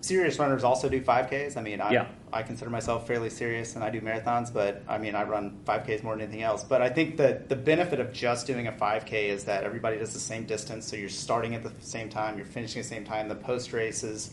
serious 0.00 0.38
runners 0.38 0.64
also 0.64 0.88
do 0.88 1.00
5Ks. 1.00 1.56
I 1.56 1.62
mean, 1.62 1.80
I 1.80 1.92
Yeah. 1.92 2.06
I 2.32 2.42
consider 2.42 2.70
myself 2.70 3.06
fairly 3.06 3.30
serious 3.30 3.74
and 3.74 3.82
I 3.82 3.90
do 3.90 4.00
marathons, 4.00 4.52
but 4.52 4.82
I 4.86 4.98
mean, 4.98 5.14
I 5.14 5.24
run 5.24 5.58
5Ks 5.64 6.02
more 6.02 6.14
than 6.14 6.22
anything 6.22 6.42
else. 6.42 6.62
But 6.62 6.82
I 6.82 6.90
think 6.90 7.16
that 7.16 7.48
the 7.48 7.56
benefit 7.56 8.00
of 8.00 8.12
just 8.12 8.46
doing 8.46 8.66
a 8.66 8.72
5K 8.72 9.28
is 9.28 9.44
that 9.44 9.64
everybody 9.64 9.98
does 9.98 10.12
the 10.12 10.20
same 10.20 10.44
distance, 10.44 10.86
so 10.86 10.96
you're 10.96 11.08
starting 11.08 11.54
at 11.54 11.62
the 11.62 11.72
same 11.80 12.10
time, 12.10 12.36
you're 12.36 12.46
finishing 12.46 12.80
at 12.80 12.84
the 12.84 12.94
same 12.94 13.04
time. 13.04 13.28
The 13.28 13.34
post 13.34 13.72
races, 13.72 14.32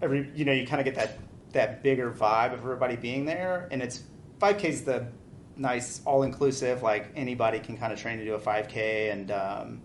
every 0.00 0.30
you 0.34 0.44
know, 0.44 0.52
you 0.52 0.66
kind 0.66 0.80
of 0.80 0.84
get 0.84 0.94
that 0.94 1.18
that 1.52 1.82
bigger 1.82 2.10
vibe 2.10 2.54
of 2.54 2.60
everybody 2.60 2.96
being 2.96 3.24
there, 3.24 3.68
and 3.70 3.82
it's 3.82 4.02
5Ks 4.38 4.84
the 4.84 5.06
nice 5.56 6.00
all 6.04 6.22
inclusive. 6.22 6.82
Like 6.82 7.10
anybody 7.14 7.60
can 7.60 7.76
kind 7.76 7.92
of 7.92 8.00
train 8.00 8.18
to 8.18 8.24
do 8.24 8.34
a 8.34 8.40
5K, 8.40 9.12
and 9.12 9.30
um, 9.30 9.82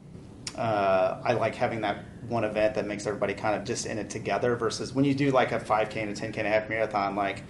uh, 0.58 1.22
I 1.24 1.34
like 1.34 1.56
having 1.56 1.82
that 1.82 2.06
one 2.30 2.44
event 2.44 2.76
that 2.76 2.86
makes 2.86 3.06
everybody 3.06 3.34
kind 3.34 3.56
of 3.56 3.66
just 3.66 3.86
in 3.86 3.98
it 3.98 4.10
together. 4.10 4.56
Versus 4.56 4.94
when 4.94 5.06
you 5.06 5.14
do 5.14 5.32
like 5.32 5.52
a 5.52 5.60
5K 5.60 5.98
and 5.98 6.10
a 6.10 6.14
10K 6.14 6.38
and 6.38 6.48
a 6.48 6.50
half 6.50 6.70
marathon, 6.70 7.16
like 7.16 7.44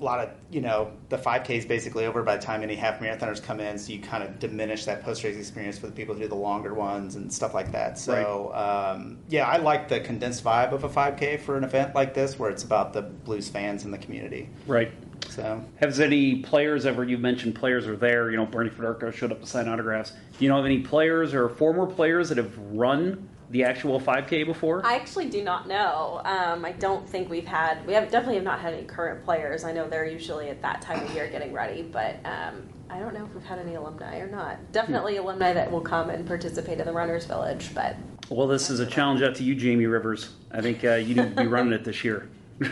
a 0.00 0.04
lot 0.04 0.20
of 0.20 0.30
you 0.50 0.60
know 0.60 0.92
the 1.08 1.16
5K 1.16 1.50
is 1.50 1.66
basically 1.66 2.06
over 2.06 2.22
by 2.22 2.36
the 2.36 2.42
time 2.42 2.62
any 2.62 2.74
half 2.74 3.00
marathoners 3.00 3.42
come 3.42 3.60
in, 3.60 3.78
so 3.78 3.92
you 3.92 4.00
kind 4.00 4.22
of 4.22 4.38
diminish 4.38 4.84
that 4.84 5.02
post 5.02 5.24
race 5.24 5.36
experience 5.36 5.78
for 5.78 5.86
the 5.86 5.92
people 5.92 6.14
who 6.14 6.22
do 6.22 6.28
the 6.28 6.34
longer 6.34 6.74
ones 6.74 7.16
and 7.16 7.32
stuff 7.32 7.54
like 7.54 7.72
that. 7.72 7.98
So 7.98 8.52
um, 8.54 9.18
yeah, 9.28 9.46
I 9.46 9.56
like 9.56 9.88
the 9.88 10.00
condensed 10.00 10.44
vibe 10.44 10.72
of 10.72 10.84
a 10.84 10.88
5K 10.88 11.40
for 11.40 11.56
an 11.56 11.64
event 11.64 11.94
like 11.94 12.14
this, 12.14 12.38
where 12.38 12.50
it's 12.50 12.64
about 12.64 12.92
the 12.92 13.02
blues 13.02 13.48
fans 13.48 13.84
and 13.84 13.92
the 13.92 13.98
community. 13.98 14.50
Right. 14.66 14.92
So 15.30 15.62
Has 15.80 15.98
any 15.98 16.36
players 16.36 16.86
ever? 16.86 17.04
You 17.04 17.18
mentioned 17.18 17.54
players 17.54 17.86
are 17.86 17.96
there. 17.96 18.30
You 18.30 18.36
know, 18.36 18.46
Bernie 18.46 18.70
Federko 18.70 19.12
showed 19.12 19.32
up 19.32 19.40
to 19.40 19.46
sign 19.46 19.68
autographs. 19.68 20.12
Do 20.38 20.44
you 20.44 20.48
know 20.50 20.58
of 20.58 20.64
any 20.64 20.80
players 20.80 21.34
or 21.34 21.48
former 21.48 21.86
players 21.86 22.28
that 22.28 22.38
have 22.38 22.56
run 22.58 23.28
the 23.50 23.64
actual 23.64 24.00
5K 24.00 24.44
before? 24.44 24.84
I 24.84 24.96
actually 24.96 25.28
do 25.28 25.42
not 25.42 25.68
know. 25.68 26.20
Um, 26.24 26.64
I 26.64 26.72
don't 26.72 27.08
think 27.08 27.30
we've 27.30 27.46
had. 27.46 27.86
We 27.86 27.92
have 27.92 28.10
definitely 28.10 28.36
have 28.36 28.44
not 28.44 28.60
had 28.60 28.74
any 28.74 28.84
current 28.84 29.24
players. 29.24 29.64
I 29.64 29.72
know 29.72 29.88
they're 29.88 30.06
usually 30.06 30.48
at 30.48 30.62
that 30.62 30.82
time 30.82 31.04
of 31.04 31.14
year 31.14 31.28
getting 31.28 31.52
ready, 31.52 31.82
but 31.82 32.16
um, 32.24 32.62
I 32.90 32.98
don't 32.98 33.14
know 33.14 33.24
if 33.24 33.34
we've 33.34 33.44
had 33.44 33.58
any 33.58 33.74
alumni 33.74 34.18
or 34.18 34.28
not. 34.28 34.72
Definitely 34.72 35.16
alumni 35.16 35.52
that 35.52 35.70
will 35.70 35.80
come 35.80 36.10
and 36.10 36.26
participate 36.26 36.78
in 36.78 36.86
the 36.86 36.92
Runners 36.92 37.24
Village, 37.26 37.74
but 37.74 37.96
Well, 38.28 38.46
this 38.46 38.70
is 38.70 38.80
a 38.80 38.86
challenge 38.86 39.22
out 39.22 39.34
to 39.36 39.44
you, 39.44 39.54
Jamie 39.54 39.86
Rivers. 39.86 40.30
I 40.50 40.60
think 40.60 40.84
uh, 40.84 40.94
you 40.94 41.14
need 41.14 41.36
to 41.36 41.42
be 41.42 41.46
running 41.48 41.72
it 41.72 41.84
this 41.84 42.04
year. 42.04 42.28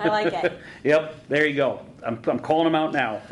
I 0.00 0.08
like 0.08 0.32
it. 0.32 0.58
Yep, 0.84 1.28
there 1.28 1.46
you 1.46 1.56
go. 1.56 1.80
I'm, 2.04 2.20
I'm 2.26 2.38
calling 2.38 2.64
them 2.64 2.74
out 2.74 2.92
now. 2.92 3.22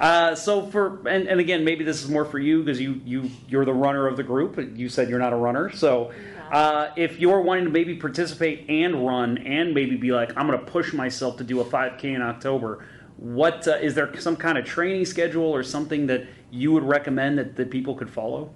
Uh, 0.00 0.34
so 0.34 0.66
for 0.66 1.06
and, 1.06 1.28
and 1.28 1.40
again, 1.40 1.64
maybe 1.64 1.84
this 1.84 2.02
is 2.02 2.08
more 2.08 2.24
for 2.24 2.38
you 2.38 2.62
because 2.62 2.80
you 2.80 3.00
you 3.04 3.30
you're 3.48 3.66
the 3.66 3.74
runner 3.74 4.06
of 4.06 4.16
the 4.16 4.22
group. 4.22 4.58
You 4.76 4.88
said 4.88 5.10
you're 5.10 5.18
not 5.18 5.34
a 5.34 5.36
runner, 5.36 5.70
so 5.70 6.12
uh, 6.52 6.92
if 6.96 7.18
you're 7.18 7.40
wanting 7.40 7.64
to 7.64 7.70
maybe 7.70 7.96
participate 7.96 8.66
and 8.68 9.06
run 9.06 9.38
and 9.38 9.72
maybe 9.72 9.96
be 9.96 10.12
like, 10.12 10.36
I'm 10.36 10.46
going 10.46 10.58
to 10.58 10.64
push 10.64 10.92
myself 10.92 11.38
to 11.38 11.44
do 11.44 11.60
a 11.60 11.64
5K 11.64 12.04
in 12.04 12.20
October. 12.20 12.84
What 13.16 13.66
uh, 13.66 13.76
is 13.76 13.94
there 13.94 14.14
some 14.20 14.36
kind 14.36 14.58
of 14.58 14.66
training 14.66 15.06
schedule 15.06 15.46
or 15.46 15.62
something 15.62 16.06
that 16.08 16.26
you 16.50 16.70
would 16.72 16.84
recommend 16.84 17.38
that, 17.38 17.56
that 17.56 17.70
people 17.70 17.94
could 17.94 18.10
follow? 18.10 18.52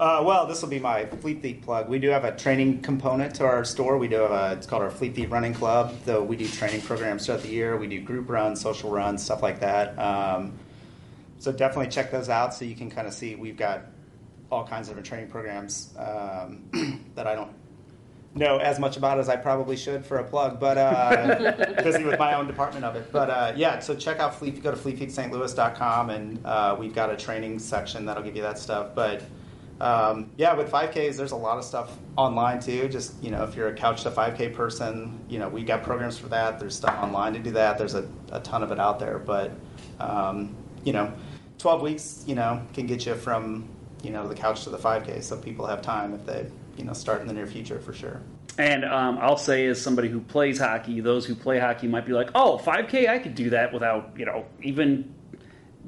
Uh, 0.00 0.20
well, 0.24 0.48
this 0.48 0.60
will 0.62 0.68
be 0.68 0.80
my 0.80 1.06
Fleet 1.06 1.40
Feet 1.40 1.62
plug. 1.62 1.88
We 1.88 2.00
do 2.00 2.08
have 2.08 2.24
a 2.24 2.34
training 2.34 2.82
component 2.82 3.36
to 3.36 3.44
our 3.44 3.64
store. 3.64 3.98
We 3.98 4.08
do 4.08 4.16
have 4.16 4.32
a, 4.32 4.54
it's 4.54 4.66
called 4.66 4.82
our 4.82 4.90
Fleet 4.90 5.14
Feet 5.14 5.30
Running 5.30 5.54
Club. 5.54 5.94
So 6.04 6.24
we 6.24 6.34
do 6.34 6.48
training 6.48 6.80
programs 6.80 7.26
throughout 7.26 7.42
the 7.42 7.50
year. 7.50 7.76
We 7.76 7.86
do 7.86 8.00
group 8.00 8.28
runs, 8.28 8.60
social 8.60 8.90
runs, 8.90 9.22
stuff 9.22 9.42
like 9.44 9.60
that. 9.60 9.96
Um, 9.96 10.54
so 11.38 11.52
definitely 11.52 11.92
check 11.92 12.10
those 12.10 12.28
out 12.28 12.52
so 12.52 12.64
you 12.64 12.74
can 12.74 12.90
kind 12.90 13.06
of 13.06 13.14
see 13.14 13.36
we've 13.36 13.56
got 13.56 13.91
all 14.52 14.66
kinds 14.66 14.88
of 14.88 14.92
different 14.92 15.06
training 15.06 15.30
programs 15.30 15.94
um, 15.98 17.02
that 17.14 17.26
I 17.26 17.34
don't 17.34 17.50
know 18.34 18.58
as 18.58 18.78
much 18.78 18.96
about 18.96 19.18
as 19.18 19.28
I 19.28 19.36
probably 19.36 19.76
should 19.76 20.04
for 20.04 20.18
a 20.18 20.24
plug, 20.24 20.60
but 20.60 20.78
uh, 20.78 21.74
busy 21.82 22.04
with 22.04 22.18
my 22.18 22.34
own 22.34 22.46
department 22.46 22.84
of 22.84 22.94
it. 22.96 23.10
But 23.10 23.30
uh, 23.30 23.52
yeah, 23.56 23.78
so 23.78 23.94
check 23.94 24.20
out 24.20 24.34
Fleet. 24.34 24.62
Go 24.62 24.70
to 24.70 24.76
fleetfeetstlouis.com 24.76 26.10
and 26.10 26.46
uh, 26.46 26.76
we've 26.78 26.94
got 26.94 27.10
a 27.10 27.16
training 27.16 27.58
section 27.58 28.06
that'll 28.06 28.22
give 28.22 28.36
you 28.36 28.42
that 28.42 28.58
stuff. 28.58 28.94
But 28.94 29.22
um, 29.80 30.30
yeah, 30.36 30.54
with 30.54 30.70
5Ks, 30.70 31.16
there's 31.16 31.32
a 31.32 31.36
lot 31.36 31.58
of 31.58 31.64
stuff 31.64 31.96
online 32.16 32.60
too. 32.60 32.88
Just 32.88 33.22
you 33.22 33.30
know, 33.30 33.42
if 33.44 33.56
you're 33.56 33.68
a 33.68 33.74
couch 33.74 34.02
to 34.02 34.10
5K 34.10 34.54
person, 34.54 35.18
you 35.28 35.38
know, 35.38 35.48
we 35.48 35.62
got 35.62 35.82
programs 35.82 36.18
for 36.18 36.28
that. 36.28 36.60
There's 36.60 36.76
stuff 36.76 37.02
online 37.02 37.32
to 37.32 37.38
do 37.38 37.50
that. 37.52 37.78
There's 37.78 37.94
a, 37.94 38.08
a 38.30 38.40
ton 38.40 38.62
of 38.62 38.70
it 38.70 38.78
out 38.78 38.98
there. 38.98 39.18
But 39.18 39.52
um, 39.98 40.54
you 40.84 40.92
know, 40.92 41.12
12 41.58 41.82
weeks, 41.82 42.24
you 42.26 42.34
know, 42.34 42.62
can 42.74 42.86
get 42.86 43.06
you 43.06 43.14
from 43.14 43.68
you 44.02 44.10
know 44.10 44.28
the 44.28 44.34
couch 44.34 44.64
to 44.64 44.70
the 44.70 44.78
5K. 44.78 45.22
So 45.22 45.36
people 45.36 45.66
have 45.66 45.82
time 45.82 46.14
if 46.14 46.26
they 46.26 46.46
you 46.76 46.84
know 46.84 46.92
start 46.92 47.20
in 47.20 47.26
the 47.26 47.34
near 47.34 47.46
future 47.46 47.78
for 47.78 47.92
sure. 47.92 48.20
And 48.58 48.84
um, 48.84 49.18
I'll 49.20 49.38
say, 49.38 49.66
as 49.66 49.80
somebody 49.80 50.08
who 50.08 50.20
plays 50.20 50.58
hockey, 50.58 51.00
those 51.00 51.24
who 51.24 51.34
play 51.34 51.58
hockey 51.58 51.88
might 51.88 52.04
be 52.04 52.12
like, 52.12 52.30
"Oh, 52.34 52.60
5K, 52.62 53.08
I 53.08 53.18
could 53.18 53.34
do 53.34 53.50
that 53.50 53.72
without 53.72 54.12
you 54.16 54.26
know 54.26 54.44
even 54.62 55.14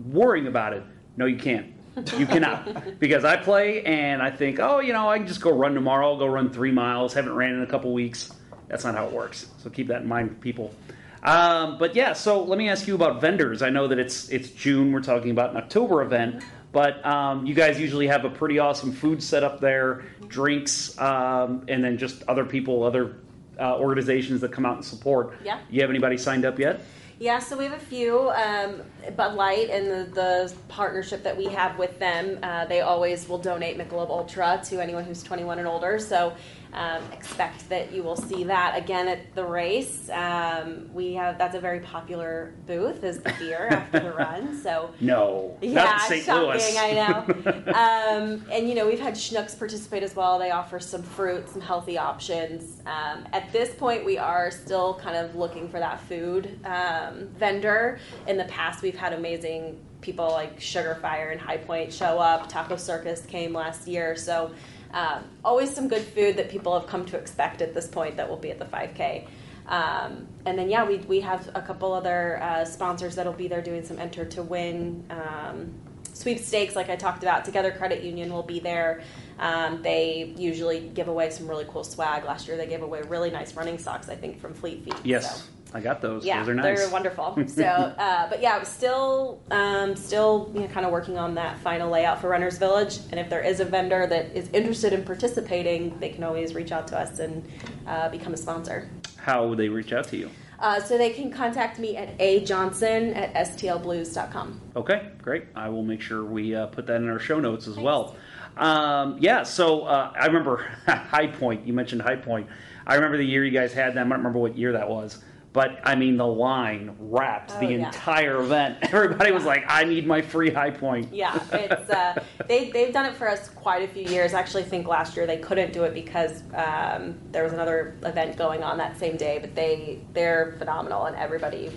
worrying 0.07 0.47
about 0.47 0.73
it." 0.73 0.83
No, 1.17 1.27
you 1.27 1.37
can't. 1.37 1.75
You 2.19 2.27
cannot. 2.27 2.99
because 2.99 3.25
I 3.25 3.37
play 3.37 3.83
and 3.85 4.21
I 4.21 4.31
think, 4.31 4.59
oh, 4.59 4.81
you 4.81 4.93
know, 4.93 5.09
I 5.09 5.19
can 5.19 5.29
just 5.29 5.41
go 5.41 5.51
run 5.53 5.75
tomorrow. 5.75 6.13
I'll 6.13 6.19
go 6.19 6.27
run 6.27 6.51
three 6.51 6.73
miles. 6.73 7.15
Haven't 7.15 7.35
ran 7.35 7.55
in 7.55 7.63
a 7.63 7.67
couple 7.67 7.93
weeks. 7.93 8.33
That's 8.69 8.85
not 8.85 8.95
how 8.95 9.07
it 9.07 9.13
works. 9.13 9.47
So 9.59 9.71
keep 9.71 9.89
that 9.89 10.03
in 10.03 10.09
mind, 10.09 10.41
people. 10.41 10.75
Um, 11.23 11.79
but 11.79 11.95
yeah, 11.95 12.13
so 12.13 12.43
let 12.43 12.59
me 12.59 12.69
ask 12.69 12.87
you 12.87 12.95
about 12.95 13.21
vendors. 13.21 13.63
I 13.63 13.71
know 13.71 13.89
that 13.89 13.99
it's 13.99 14.29
it's 14.29 14.51
June. 14.51 14.93
We're 14.93 15.03
talking 15.03 15.31
about 15.31 15.51
an 15.51 15.57
October 15.57 16.03
event, 16.03 16.43
but 16.75 17.07
um, 17.07 17.47
you 17.47 17.55
guys 17.55 17.81
usually 17.81 18.09
have 18.09 18.25
a 18.25 18.31
pretty 18.31 18.59
awesome 18.59 18.93
food 18.93 19.23
set 19.23 19.45
up 19.45 19.61
there, 19.61 20.03
drinks, 20.27 20.99
um, 20.99 21.65
and 21.69 21.83
then 21.83 21.97
just 21.97 22.25
other 22.25 22.45
people, 22.45 22.83
other 22.83 23.17
uh, 23.61 23.79
organizations 23.79 24.41
that 24.41 24.51
come 24.51 24.67
out 24.67 24.75
and 24.75 24.85
support. 24.85 25.39
Yeah. 25.45 25.61
You 25.71 25.81
have 25.83 25.89
anybody 25.89 26.19
signed 26.19 26.45
up 26.45 26.59
yet? 26.59 26.81
Yeah, 27.21 27.39
so 27.39 27.57
we 27.57 27.63
have 27.63 27.75
a 27.75 27.79
few. 27.79 28.29
Um, 28.31 28.83
Bud 29.17 29.37
Light 29.37 29.71
and 29.71 29.87
the, 29.87 30.13
the 30.13 30.55
partnership 30.67 31.23
that 31.23 31.37
we 31.37 31.45
have 31.47 31.79
with 31.79 31.97
them, 32.01 32.41
uh, 32.43 32.65
they 32.65 32.81
always 32.81 33.29
will 33.29 33.39
donate 33.39 33.79
Michelob 33.79 34.11
Ultra 34.11 34.61
to 34.65 34.83
anyone 34.83 35.05
who's 35.05 35.23
21 35.23 35.61
and 35.61 35.69
older. 35.69 36.01
So 36.01 36.35
um, 36.75 37.03
expect 37.13 37.69
that 37.69 37.93
you 37.93 38.03
will 38.03 38.17
see 38.17 38.45
that 38.45 38.77
again 38.77 39.09
at 39.09 39.35
the 39.35 39.45
race. 39.45 40.11
Um, 40.11 40.93
we 40.93 41.15
have 41.15 41.39
that's 41.39 41.55
a 41.55 41.61
very 41.61 41.81
popular 41.81 42.53
booth 42.67 43.05
is 43.05 43.21
the 43.21 43.33
beer 43.39 43.69
after 43.71 44.01
the 44.01 44.13
run. 44.13 44.57
So 44.57 44.93
No, 45.01 45.57
yeah, 45.63 45.99
St. 45.99 46.25
shocking, 46.25 46.49
Louis. 46.49 46.77
I 46.77 46.93
know. 46.93 47.73
um, 47.73 48.45
and 48.51 48.69
you 48.69 48.75
know, 48.75 48.87
we've 48.87 49.01
had 49.01 49.15
Schnucks 49.15 49.57
participate 49.59 50.03
as 50.03 50.17
well. 50.17 50.39
They 50.39 50.51
offer 50.51 50.81
some 50.81 51.03
fruit, 51.03 51.49
some 51.49 51.61
healthy 51.61 51.97
options. 51.97 52.81
Um, 52.87 53.27
at 53.33 53.53
this 53.53 53.75
point, 53.75 54.05
we 54.05 54.19
are 54.19 54.51
still 54.51 54.95
kind 54.95 55.17
of 55.17 55.37
looking 55.37 55.69
for 55.69 55.79
that 55.79 56.01
food 56.03 56.59
um, 56.65 57.29
vendor. 57.39 57.99
In 58.27 58.37
the 58.37 58.45
past, 58.45 58.83
we've 58.83 58.99
had 58.99 59.13
amazing 59.13 59.81
people 60.01 60.31
like 60.31 60.61
Sugarfire 60.61 61.33
and 61.33 61.41
High 61.41 61.57
Point 61.57 61.93
show 61.93 62.19
up. 62.19 62.49
Taco 62.49 62.77
Circus 62.77 63.25
came 63.27 63.53
last 63.53 63.87
year, 63.87 64.17
so. 64.17 64.53
Um, 64.95 65.25
always 65.45 65.75
some 65.75 65.89
good 65.89 66.03
food 66.03 66.37
that 66.37 66.49
people 66.49 66.79
have 66.79 66.89
come 66.89 67.05
to 67.07 67.19
expect 67.19 67.61
at 67.61 67.75
this 67.75 67.89
point 67.89 68.17
that 68.17 68.29
will 68.29 68.37
be 68.37 68.51
at 68.53 68.61
the 68.61 68.65
5K. 68.65 69.27
Um, 69.67 70.29
and 70.47 70.57
then, 70.57 70.71
yeah, 70.71 70.87
we, 70.87 70.99
we 70.99 71.21
have 71.21 71.51
a 71.55 71.63
couple 71.63 71.93
other 71.93 72.41
uh, 72.41 72.65
sponsors 72.65 73.17
that'll 73.17 73.33
be 73.33 73.49
there 73.49 73.61
doing 73.61 73.85
some 73.85 73.99
enter 73.99 74.25
to 74.27 74.43
win 74.43 75.05
um, 75.11 75.75
sweepstakes, 76.13 76.77
like 76.77 76.91
I 76.91 76.97
talked 76.97 77.25
about. 77.25 77.45
Together 77.45 77.73
Credit 77.73 78.05
Union 78.05 78.33
will 78.33 78.43
be 78.45 78.61
there. 78.61 79.03
Um, 79.41 79.83
they 79.83 80.33
usually 80.37 80.81
give 80.81 81.09
away 81.09 81.31
some 81.31 81.49
really 81.49 81.67
cool 81.69 81.83
swag. 81.83 82.25
Last 82.25 82.47
year, 82.47 82.57
they 82.57 82.67
gave 82.67 82.83
away 82.83 83.03
really 83.03 83.31
nice 83.31 83.55
running 83.55 83.79
socks, 83.79 84.09
I 84.09 84.15
think, 84.15 84.41
from 84.41 84.55
Fleet 84.55 84.85
Feet. 84.85 84.95
Yes, 85.03 85.43
So. 85.43 85.51
I 85.75 85.81
got 85.81 86.01
those. 86.01 86.25
Yeah, 86.25 86.39
those 86.39 86.51
are 86.51 86.55
nice. 86.55 86.79
they're 86.79 86.89
wonderful. 86.91 87.37
So, 87.49 87.65
uh, 87.65 88.29
but 88.31 88.41
yeah, 88.41 88.57
I'm 88.57 88.65
still, 88.65 89.41
um, 89.51 89.97
still, 89.97 90.51
you 90.55 90.61
know, 90.61 90.69
kind 90.69 90.87
of 90.87 90.93
working 90.93 91.19
on 91.19 91.35
that 91.35 91.59
final 91.59 91.91
layout 91.91 92.21
for 92.21 92.29
Runners 92.29 92.59
Village. 92.59 92.99
And 93.11 93.19
if 93.19 93.29
there 93.29 93.41
is 93.41 93.61
a 93.61 93.65
vendor 93.65 94.07
that 94.07 94.37
is 94.37 94.49
interested 94.51 94.93
in 94.93 95.05
participating, 95.05 95.99
they 95.99 96.11
can 96.11 96.23
always 96.23 96.55
reach 96.55 96.71
out 96.71 96.87
to 96.89 96.99
us 96.99 97.19
and 97.19 97.47
uh, 97.87 98.09
become 98.09 98.33
a 98.33 98.37
sponsor. 98.37 98.89
How 99.17 99.47
would 99.49 99.59
they 99.59 99.69
reach 99.69 99.93
out 99.93 100.09
to 100.09 100.17
you? 100.17 100.31
Uh, 100.61 100.81
so 100.81 100.97
they 100.97 101.11
can 101.11 101.31
contact 101.31 101.79
me 101.79 101.97
at 101.97 102.17
ajohnson 102.19 103.15
at 103.17 103.35
stlblues.com. 103.35 104.61
Okay, 104.77 105.11
great. 105.21 105.45
I 105.55 105.69
will 105.69 105.83
make 105.83 106.01
sure 106.01 106.25
we 106.25 106.55
uh, 106.55 106.67
put 106.67 106.87
that 106.87 106.97
in 106.97 107.09
our 107.09 107.19
show 107.19 107.41
notes 107.41 107.67
as 107.67 107.77
well. 107.77 108.17
Um, 108.57 109.17
yeah, 109.21 109.43
so 109.43 109.83
uh, 109.83 110.13
I 110.19 110.27
remember 110.27 110.59
High 110.87 111.27
Point. 111.27 111.67
You 111.67 111.73
mentioned 111.73 112.03
High 112.03 112.17
Point. 112.17 112.47
I 112.87 112.95
remember 112.95 113.17
the 113.17 113.25
year 113.27 113.45
you 113.45 113.51
guys 113.51 113.73
had 113.73 113.95
them. 113.95 114.07
I 114.13 114.17
don't 114.17 114.21
remember 114.21 114.39
what 114.39 114.57
year 114.57 114.73
that 114.73 114.89
was. 114.89 115.23
But 115.55 115.79
I 115.85 115.95
mean, 115.95 116.17
the 116.17 116.27
line 116.27 116.97
wrapped 116.99 117.53
Oh, 117.55 117.61
the 117.61 117.67
yeah. 117.67 117.87
entire 117.87 118.41
event. 118.41 118.77
Everybody 118.93 119.31
was 119.31 119.45
like, 119.45 119.65
"I 119.69 119.85
need 119.85 120.05
my 120.05 120.21
free 120.21 120.51
High 120.51 120.73
Point." 120.73 121.15
Yeah, 121.15 121.41
it's 121.53 121.89
uh, 121.89 122.21
they 122.49 122.71
they've 122.71 122.93
done 122.93 123.07
it 123.07 123.15
for 123.15 123.29
us 123.29 123.51
quite 123.51 123.89
a 123.89 123.93
few 123.93 124.03
years. 124.03 124.35
I 124.35 124.41
actually 124.41 124.65
think 124.65 124.89
last 124.89 125.17
year 125.17 125.29
they 125.29 125.39
couldn't 125.39 125.73
do 125.73 125.85
it 125.85 125.95
because 125.95 126.43
um, 126.55 127.15
there 127.31 127.45
was 127.45 127.53
another 127.53 127.97
event 128.03 128.37
going 128.37 128.65
on 128.65 128.77
that 128.79 128.99
same 128.99 129.17
day. 129.17 129.39
But 129.41 129.55
they 129.55 130.01
they're 130.13 130.57
phenomenal, 130.59 131.05
and 131.05 131.15
everybody 131.15 131.71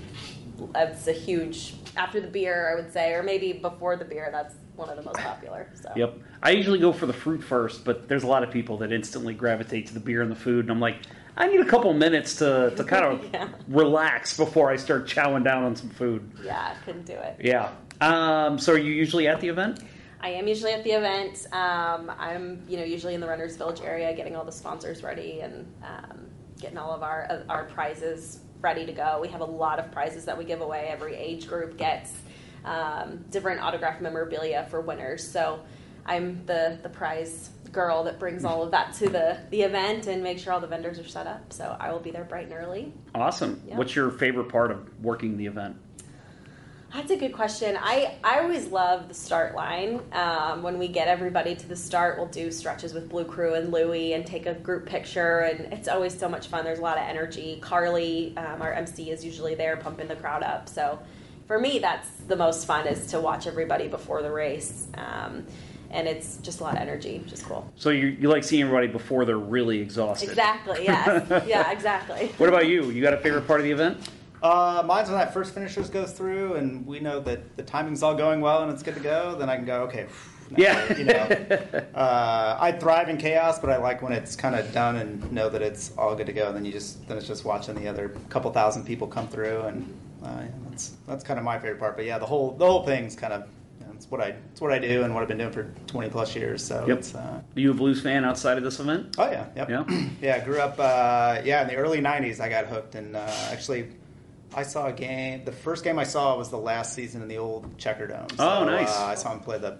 it's 0.75 1.07
a 1.07 1.13
huge 1.13 1.75
after 1.95 2.19
the 2.19 2.27
beer, 2.27 2.71
I 2.71 2.81
would 2.81 2.91
say, 2.91 3.13
or 3.13 3.21
maybe 3.21 3.53
before 3.53 3.95
the 3.95 4.05
beer. 4.05 4.29
That's 4.31 4.55
one 4.75 4.89
of 4.89 4.97
the 4.97 5.03
most 5.03 5.19
popular. 5.19 5.69
So 5.79 5.91
Yep. 5.95 6.17
I 6.41 6.49
usually 6.49 6.79
go 6.79 6.91
for 6.91 7.05
the 7.05 7.13
fruit 7.13 7.43
first, 7.43 7.85
but 7.85 8.07
there's 8.07 8.23
a 8.23 8.27
lot 8.27 8.41
of 8.41 8.49
people 8.49 8.77
that 8.77 8.91
instantly 8.91 9.35
gravitate 9.35 9.85
to 9.87 9.93
the 9.93 9.99
beer 9.99 10.23
and 10.23 10.31
the 10.31 10.35
food, 10.35 10.65
and 10.65 10.71
I'm 10.71 10.79
like, 10.79 10.97
I 11.37 11.47
need 11.47 11.59
a 11.61 11.65
couple 11.65 11.93
minutes 11.93 12.35
to, 12.37 12.73
to 12.75 12.83
kind 12.83 13.05
of 13.05 13.23
Yeah. 13.33 13.49
relax 13.67 14.35
before 14.35 14.69
I 14.71 14.75
start 14.75 15.07
chowing 15.07 15.43
down 15.43 15.63
on 15.63 15.75
some 15.75 15.89
food. 15.89 16.29
yeah, 16.43 16.75
couldn't 16.83 17.05
do 17.05 17.13
it. 17.13 17.37
Yeah. 17.39 17.71
Um, 18.01 18.57
so 18.57 18.73
are 18.73 18.77
you 18.77 18.91
usually 18.91 19.27
at 19.27 19.39
the 19.39 19.47
event? 19.49 19.81
I 20.19 20.29
am 20.29 20.47
usually 20.47 20.71
at 20.73 20.83
the 20.83 20.91
event. 20.91 21.45
Um, 21.53 22.11
I'm, 22.17 22.63
you 22.67 22.77
know, 22.77 22.83
usually 22.83 23.13
in 23.13 23.21
the 23.21 23.27
Runners 23.27 23.55
Village 23.55 23.81
area, 23.81 24.13
getting 24.15 24.35
all 24.35 24.43
the 24.43 24.51
sponsors 24.51 25.03
ready 25.03 25.41
and 25.41 25.71
um, 25.83 26.25
getting 26.59 26.77
all 26.77 26.91
of 26.91 27.03
our 27.03 27.27
uh, 27.29 27.43
our 27.49 27.65
prizes 27.65 28.39
ready 28.61 28.85
to 28.87 28.91
go. 28.91 29.19
We 29.21 29.27
have 29.27 29.41
a 29.41 29.45
lot 29.45 29.77
of 29.77 29.91
prizes 29.91 30.25
that 30.25 30.35
we 30.35 30.43
give 30.43 30.61
away. 30.61 30.87
Every 30.89 31.15
age 31.15 31.47
group 31.47 31.77
gets 31.77 32.11
um, 32.65 33.23
different 33.29 33.61
autograph 33.61 34.01
memorabilia 34.01 34.65
for 34.71 34.81
winners. 34.81 35.25
So 35.27 35.59
I'm 36.07 36.45
the 36.45 36.79
the 36.81 36.89
prize 36.89 37.49
girl 37.71 38.03
that 38.05 38.17
brings 38.17 38.45
all 38.45 38.63
of 38.63 38.71
that 38.71 38.93
to 38.93 39.09
the 39.09 39.37
the 39.51 39.61
event 39.61 40.07
and 40.07 40.23
make 40.23 40.39
sure 40.39 40.53
all 40.53 40.59
the 40.59 40.67
vendors 40.67 40.99
are 40.99 41.07
set 41.07 41.27
up. 41.27 41.53
So 41.53 41.75
I 41.79 41.91
will 41.91 41.99
be 41.99 42.11
there 42.11 42.23
bright 42.23 42.45
and 42.45 42.53
early. 42.53 42.93
Awesome. 43.13 43.61
Yeah. 43.67 43.77
What's 43.77 43.95
your 43.95 44.09
favorite 44.09 44.49
part 44.49 44.71
of 44.71 45.03
working 45.03 45.37
the 45.37 45.45
event? 45.45 45.77
That's 46.93 47.11
a 47.11 47.17
good 47.17 47.33
question. 47.33 47.77
I, 47.79 48.15
I 48.23 48.39
always 48.39 48.67
love 48.67 49.09
the 49.09 49.13
start 49.13 49.55
line. 49.55 50.01
Um, 50.13 50.63
when 50.63 50.79
we 50.79 50.87
get 50.87 51.09
everybody 51.09 51.53
to 51.53 51.67
the 51.67 51.75
start, 51.75 52.17
we'll 52.17 52.27
do 52.27 52.49
stretches 52.49 52.93
with 52.93 53.09
Blue 53.09 53.25
Crew 53.25 53.55
and 53.55 53.73
Louie 53.73 54.13
and 54.13 54.25
take 54.25 54.45
a 54.45 54.53
group 54.53 54.85
picture, 54.85 55.39
and 55.39 55.73
it's 55.73 55.89
always 55.89 56.17
so 56.17 56.29
much 56.29 56.47
fun. 56.47 56.63
There's 56.63 56.79
a 56.79 56.81
lot 56.81 56.97
of 56.97 57.03
energy. 57.03 57.59
Carly, 57.61 58.35
um, 58.37 58.61
our 58.61 58.71
MC, 58.71 59.11
is 59.11 59.23
usually 59.23 59.53
there 59.53 59.75
pumping 59.75 60.07
the 60.07 60.15
crowd 60.15 60.43
up. 60.43 60.69
So 60.69 60.97
for 61.45 61.59
me, 61.59 61.79
that's 61.79 62.09
the 62.27 62.37
most 62.37 62.65
fun 62.65 62.87
is 62.87 63.07
to 63.07 63.19
watch 63.19 63.47
everybody 63.47 63.89
before 63.89 64.21
the 64.21 64.31
race. 64.31 64.87
Um, 64.95 65.45
and 65.91 66.07
it's 66.07 66.37
just 66.37 66.59
a 66.59 66.63
lot 66.63 66.75
of 66.75 66.81
energy, 66.81 67.19
which 67.19 67.31
is 67.33 67.41
cool. 67.43 67.71
So 67.75 67.89
you, 67.89 68.07
you 68.07 68.29
like 68.29 68.43
seeing 68.43 68.63
everybody 68.63 68.87
before 68.87 69.25
they're 69.25 69.37
really 69.37 69.79
exhausted. 69.79 70.29
Exactly, 70.29 70.83
yes. 70.83 71.25
yeah, 71.47 71.71
exactly. 71.71 72.27
What 72.37 72.49
about 72.49 72.67
you? 72.67 72.89
You 72.91 73.01
got 73.01 73.13
a 73.13 73.17
favorite 73.17 73.47
part 73.47 73.59
of 73.59 73.63
the 73.65 73.71
event? 73.71 73.97
Uh, 74.43 74.83
mine's 74.85 75.09
when 75.09 75.17
that 75.17 75.33
first 75.33 75.53
finishers 75.53 75.89
goes 75.89 76.11
through, 76.11 76.55
and 76.55 76.85
we 76.85 76.99
know 76.99 77.19
that 77.21 77.57
the 77.57 77.63
timing's 77.63 78.03
all 78.03 78.13
going 78.15 78.39
well 78.41 78.63
and 78.63 78.71
it's 78.71 78.83
good 78.83 78.93
to 78.95 78.99
go. 78.99 79.35
Then 79.37 79.49
I 79.49 79.55
can 79.55 79.65
go, 79.65 79.81
okay. 79.83 80.05
now, 80.51 80.57
Yeah. 80.57 80.97
you 80.97 81.05
know, 81.05 81.13
uh, 81.95 82.57
I 82.59 82.71
thrive 82.73 83.09
in 83.09 83.17
chaos, 83.17 83.59
but 83.59 83.69
I 83.71 83.77
like 83.77 84.01
when 84.01 84.13
it's 84.13 84.35
kind 84.35 84.55
of 84.55 84.71
done 84.73 84.97
and 84.97 85.31
know 85.31 85.49
that 85.49 85.61
it's 85.63 85.91
all 85.97 86.15
good 86.15 86.27
to 86.27 86.33
go. 86.33 86.47
And 86.47 86.55
then 86.55 86.65
you 86.65 86.71
just 86.71 87.07
then 87.07 87.17
it's 87.17 87.27
just 87.27 87.45
watching 87.45 87.73
the 87.75 87.87
other 87.87 88.09
couple 88.29 88.51
thousand 88.51 88.83
people 88.85 89.07
come 89.07 89.27
through, 89.27 89.61
and 89.61 89.99
uh, 90.23 90.43
that's 90.69 90.93
that's 91.07 91.23
kind 91.23 91.39
of 91.39 91.43
my 91.43 91.57
favorite 91.57 91.79
part. 91.79 91.95
But 91.95 92.05
yeah, 92.05 92.19
the 92.19 92.25
whole 92.27 92.51
the 92.51 92.65
whole 92.65 92.85
thing's 92.85 93.15
kind 93.15 93.33
of 93.33 93.41
you 93.41 93.47
know, 93.47 93.49
it's 93.97 94.09
what 94.09 94.21
I 94.21 94.35
it's 94.51 94.61
what 94.61 94.71
I 94.71 94.79
do 94.79 95.03
and 95.03 95.13
what 95.13 95.21
I've 95.23 95.27
been 95.27 95.37
doing 95.39 95.51
for 95.51 95.63
twenty 95.87 96.09
plus 96.09 96.35
years. 96.35 96.63
So 96.63 96.85
Yep. 96.87 96.97
it's. 96.99 97.13
Uh, 97.15 97.17
Are 97.19 97.59
you 97.59 97.71
a 97.71 97.73
blues 97.73 98.01
fan 98.01 98.23
outside 98.23 98.57
of 98.57 98.63
this 98.63 98.79
event? 98.79 99.15
Oh 99.17 99.29
yeah, 99.29 99.47
yep. 99.55 99.69
Yeah. 99.69 99.83
yeah. 100.21 100.35
I 100.35 100.45
grew 100.45 100.59
up. 100.59 100.79
Uh, 100.79 101.41
yeah, 101.43 101.63
in 101.63 101.67
the 101.67 101.75
early 101.75 101.99
'90s, 101.99 102.39
I 102.39 102.47
got 102.49 102.67
hooked, 102.67 102.95
and 102.95 103.15
uh, 103.15 103.27
actually, 103.51 103.89
I 104.55 104.63
saw 104.63 104.87
a 104.87 104.93
game. 104.93 105.43
The 105.43 105.51
first 105.51 105.83
game 105.83 105.97
I 105.99 106.03
saw 106.03 106.37
was 106.37 106.49
the 106.49 106.57
last 106.57 106.93
season 106.93 107.21
in 107.21 107.27
the 107.27 107.37
old 107.37 107.77
Checkerdome. 107.77 108.33
Oh, 108.39 108.63
nice. 108.65 108.95
Uh, 108.97 109.05
I 109.05 109.15
saw 109.15 109.33
him 109.33 109.39
play 109.39 109.57
the. 109.57 109.77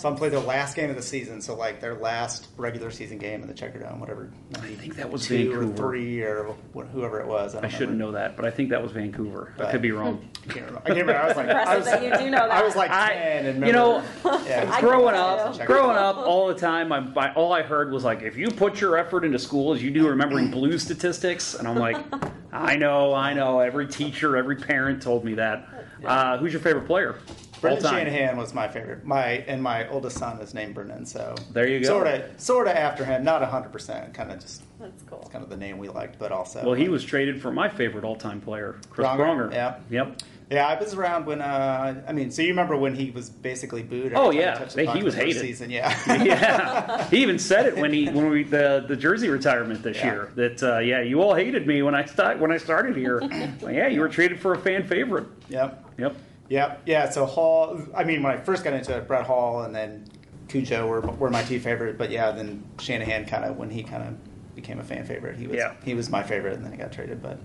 Saw 0.00 0.08
them 0.08 0.16
play 0.16 0.30
their 0.30 0.40
last 0.40 0.76
game 0.76 0.88
of 0.88 0.96
the 0.96 1.02
season, 1.02 1.42
so 1.42 1.54
like 1.54 1.78
their 1.78 1.94
last 1.94 2.48
regular 2.56 2.90
season 2.90 3.18
game 3.18 3.42
in 3.42 3.48
the 3.48 3.52
Checkerdome, 3.52 3.98
whatever. 3.98 4.30
I 4.54 4.60
think 4.60 4.96
that 4.96 5.10
was 5.10 5.26
two 5.26 5.52
or 5.52 5.66
three 5.76 6.22
or 6.22 6.56
whoever 6.72 7.20
it 7.20 7.26
was. 7.26 7.54
I, 7.54 7.58
I 7.58 7.60
don't 7.60 7.70
shouldn't 7.70 7.98
know 7.98 8.12
that, 8.12 8.34
but 8.34 8.46
I 8.46 8.50
think 8.50 8.70
that 8.70 8.82
was 8.82 8.92
Vancouver. 8.92 9.52
I 9.58 9.70
could 9.70 9.82
be 9.82 9.90
wrong. 9.90 10.26
I 10.48 10.52
can't 10.54 10.64
remember. 10.64 10.78
I 10.78 10.86
can't 10.86 11.00
remember. 11.00 11.20
I 11.20 11.26
was 11.26 11.36
like, 11.36 11.48
I 11.50 11.76
was, 11.76 11.84
that 11.84 12.02
you 12.02 12.16
do 12.16 12.30
know 12.30 12.48
that. 12.48 12.50
I 12.50 12.62
was 12.62 12.76
like 12.76 12.90
I- 12.90 13.12
ten, 13.12 13.44
and 13.44 13.66
you 13.66 13.74
know, 13.74 14.02
yeah, 14.24 14.80
growing 14.80 15.14
up, 15.14 15.58
Check 15.58 15.66
growing 15.66 15.98
up 15.98 16.16
all 16.16 16.48
the 16.48 16.54
time, 16.54 16.92
I, 16.92 17.06
I, 17.18 17.34
all 17.34 17.52
I 17.52 17.60
heard 17.60 17.92
was 17.92 18.02
like, 18.02 18.22
if 18.22 18.38
you 18.38 18.48
put 18.48 18.80
your 18.80 18.96
effort 18.96 19.22
into 19.22 19.38
school 19.38 19.74
as 19.74 19.82
you 19.82 19.90
do 19.90 20.08
remembering 20.08 20.50
blue 20.50 20.78
statistics, 20.78 21.52
and 21.52 21.68
I'm 21.68 21.76
like, 21.76 21.98
I 22.52 22.76
know, 22.76 23.12
I 23.12 23.34
know. 23.34 23.60
Every 23.60 23.86
teacher, 23.86 24.38
every 24.38 24.56
parent 24.56 25.02
told 25.02 25.26
me 25.26 25.34
that. 25.34 25.68
Uh, 26.02 26.38
who's 26.38 26.54
your 26.54 26.62
favorite 26.62 26.86
player? 26.86 27.18
Brendan 27.60 27.84
all 27.84 27.90
time. 27.92 28.06
Shanahan 28.06 28.36
was 28.36 28.54
my 28.54 28.68
favorite. 28.68 29.04
My 29.04 29.26
and 29.46 29.62
my 29.62 29.88
oldest 29.88 30.18
son 30.18 30.40
is 30.40 30.54
named 30.54 30.74
Brendan, 30.74 31.06
so 31.06 31.34
There 31.52 31.68
you 31.68 31.80
go. 31.80 31.86
Sort 31.88 32.06
of, 32.06 32.22
sort 32.40 32.66
of 32.68 32.74
after 32.76 33.04
him, 33.04 33.24
not 33.24 33.42
hundred 33.42 33.72
percent. 33.72 34.12
Kind 34.14 34.30
of 34.32 34.40
just 34.40 34.62
That's 34.78 35.02
cool. 35.04 35.28
kind 35.32 35.42
of 35.44 35.50
the 35.50 35.56
name 35.56 35.78
we 35.78 35.88
liked, 35.88 36.18
but 36.18 36.32
also 36.32 36.64
Well, 36.64 36.74
he 36.74 36.88
was 36.88 37.04
traded 37.04 37.40
for 37.40 37.50
my 37.52 37.68
favorite 37.68 38.04
all-time 38.04 38.40
player, 38.40 38.76
Chris 38.90 39.06
Pronger, 39.06 39.18
Pronger. 39.50 39.52
yeah. 39.52 39.74
Yep. 39.90 40.22
Yeah, 40.52 40.66
I 40.66 40.74
was 40.80 40.94
around 40.94 41.26
when. 41.26 41.40
Uh, 41.40 42.02
I 42.08 42.12
mean, 42.12 42.32
so 42.32 42.42
you 42.42 42.48
remember 42.48 42.76
when 42.76 42.96
he 42.96 43.12
was 43.12 43.30
basically 43.30 43.84
booed? 43.84 44.14
Oh, 44.16 44.32
time 44.32 44.40
yeah. 44.40 44.54
touched 44.56 44.74
the 44.74 44.90
He 44.92 45.04
was 45.04 45.14
the 45.14 45.20
hated. 45.20 45.40
Season, 45.42 45.70
yeah. 45.70 45.96
yeah, 46.24 47.08
he 47.08 47.18
even 47.22 47.38
said 47.38 47.66
it 47.66 47.76
when 47.76 47.92
he 47.92 48.08
when 48.08 48.30
we 48.30 48.42
the 48.42 48.84
the 48.88 48.96
jersey 48.96 49.28
retirement 49.28 49.84
this 49.84 49.98
Yeah. 49.98 50.06
year 50.12 50.32
that 50.34 50.60
uh, 50.64 50.78
yeah 50.80 51.02
you 51.02 51.22
all 51.22 51.34
hated 51.36 51.68
me 51.68 51.82
when 51.82 51.94
I 51.94 52.04
start 52.04 52.40
when 52.40 52.50
I 52.50 52.56
started 52.56 52.96
here. 52.96 53.20
Well, 53.62 53.70
yeah, 53.72 53.86
you 53.86 54.00
were 54.00 54.08
traded 54.08 54.40
for 54.40 54.54
a 54.54 54.58
fan 54.58 54.82
favorite. 54.88 55.26
yep. 55.48 55.84
Yep. 55.98 56.16
Yep. 56.50 56.82
Yeah. 56.84 57.08
So 57.08 57.24
Hall. 57.24 57.80
I 57.96 58.04
mean, 58.04 58.22
when 58.22 58.32
I 58.32 58.36
first 58.40 58.62
got 58.64 58.74
into 58.74 58.94
it, 58.96 59.08
Brett 59.08 59.26
Hull 59.26 59.62
and 59.62 59.74
then 59.74 60.04
Cujo 60.48 60.86
were 60.86 61.00
were 61.00 61.30
my 61.30 61.42
two 61.42 61.58
favorite. 61.60 61.96
But 61.96 62.10
yeah, 62.10 62.30
then 62.32 62.64
Shanahan 62.78 63.24
kind 63.24 63.44
of 63.44 63.56
when 63.56 63.70
he 63.70 63.82
kind 63.82 64.02
of 64.02 64.54
became 64.54 64.78
a 64.80 64.84
fan 64.84 65.04
favorite, 65.06 65.38
he 65.38 65.46
was 65.46 65.56
Yeah. 65.56 65.74
he 65.84 65.94
was 65.94 66.10
my 66.10 66.22
favorite, 66.22 66.54
and 66.54 66.64
then 66.64 66.72
he 66.72 66.76
got 66.78 66.92
traded. 66.92 67.22
But 67.22 67.38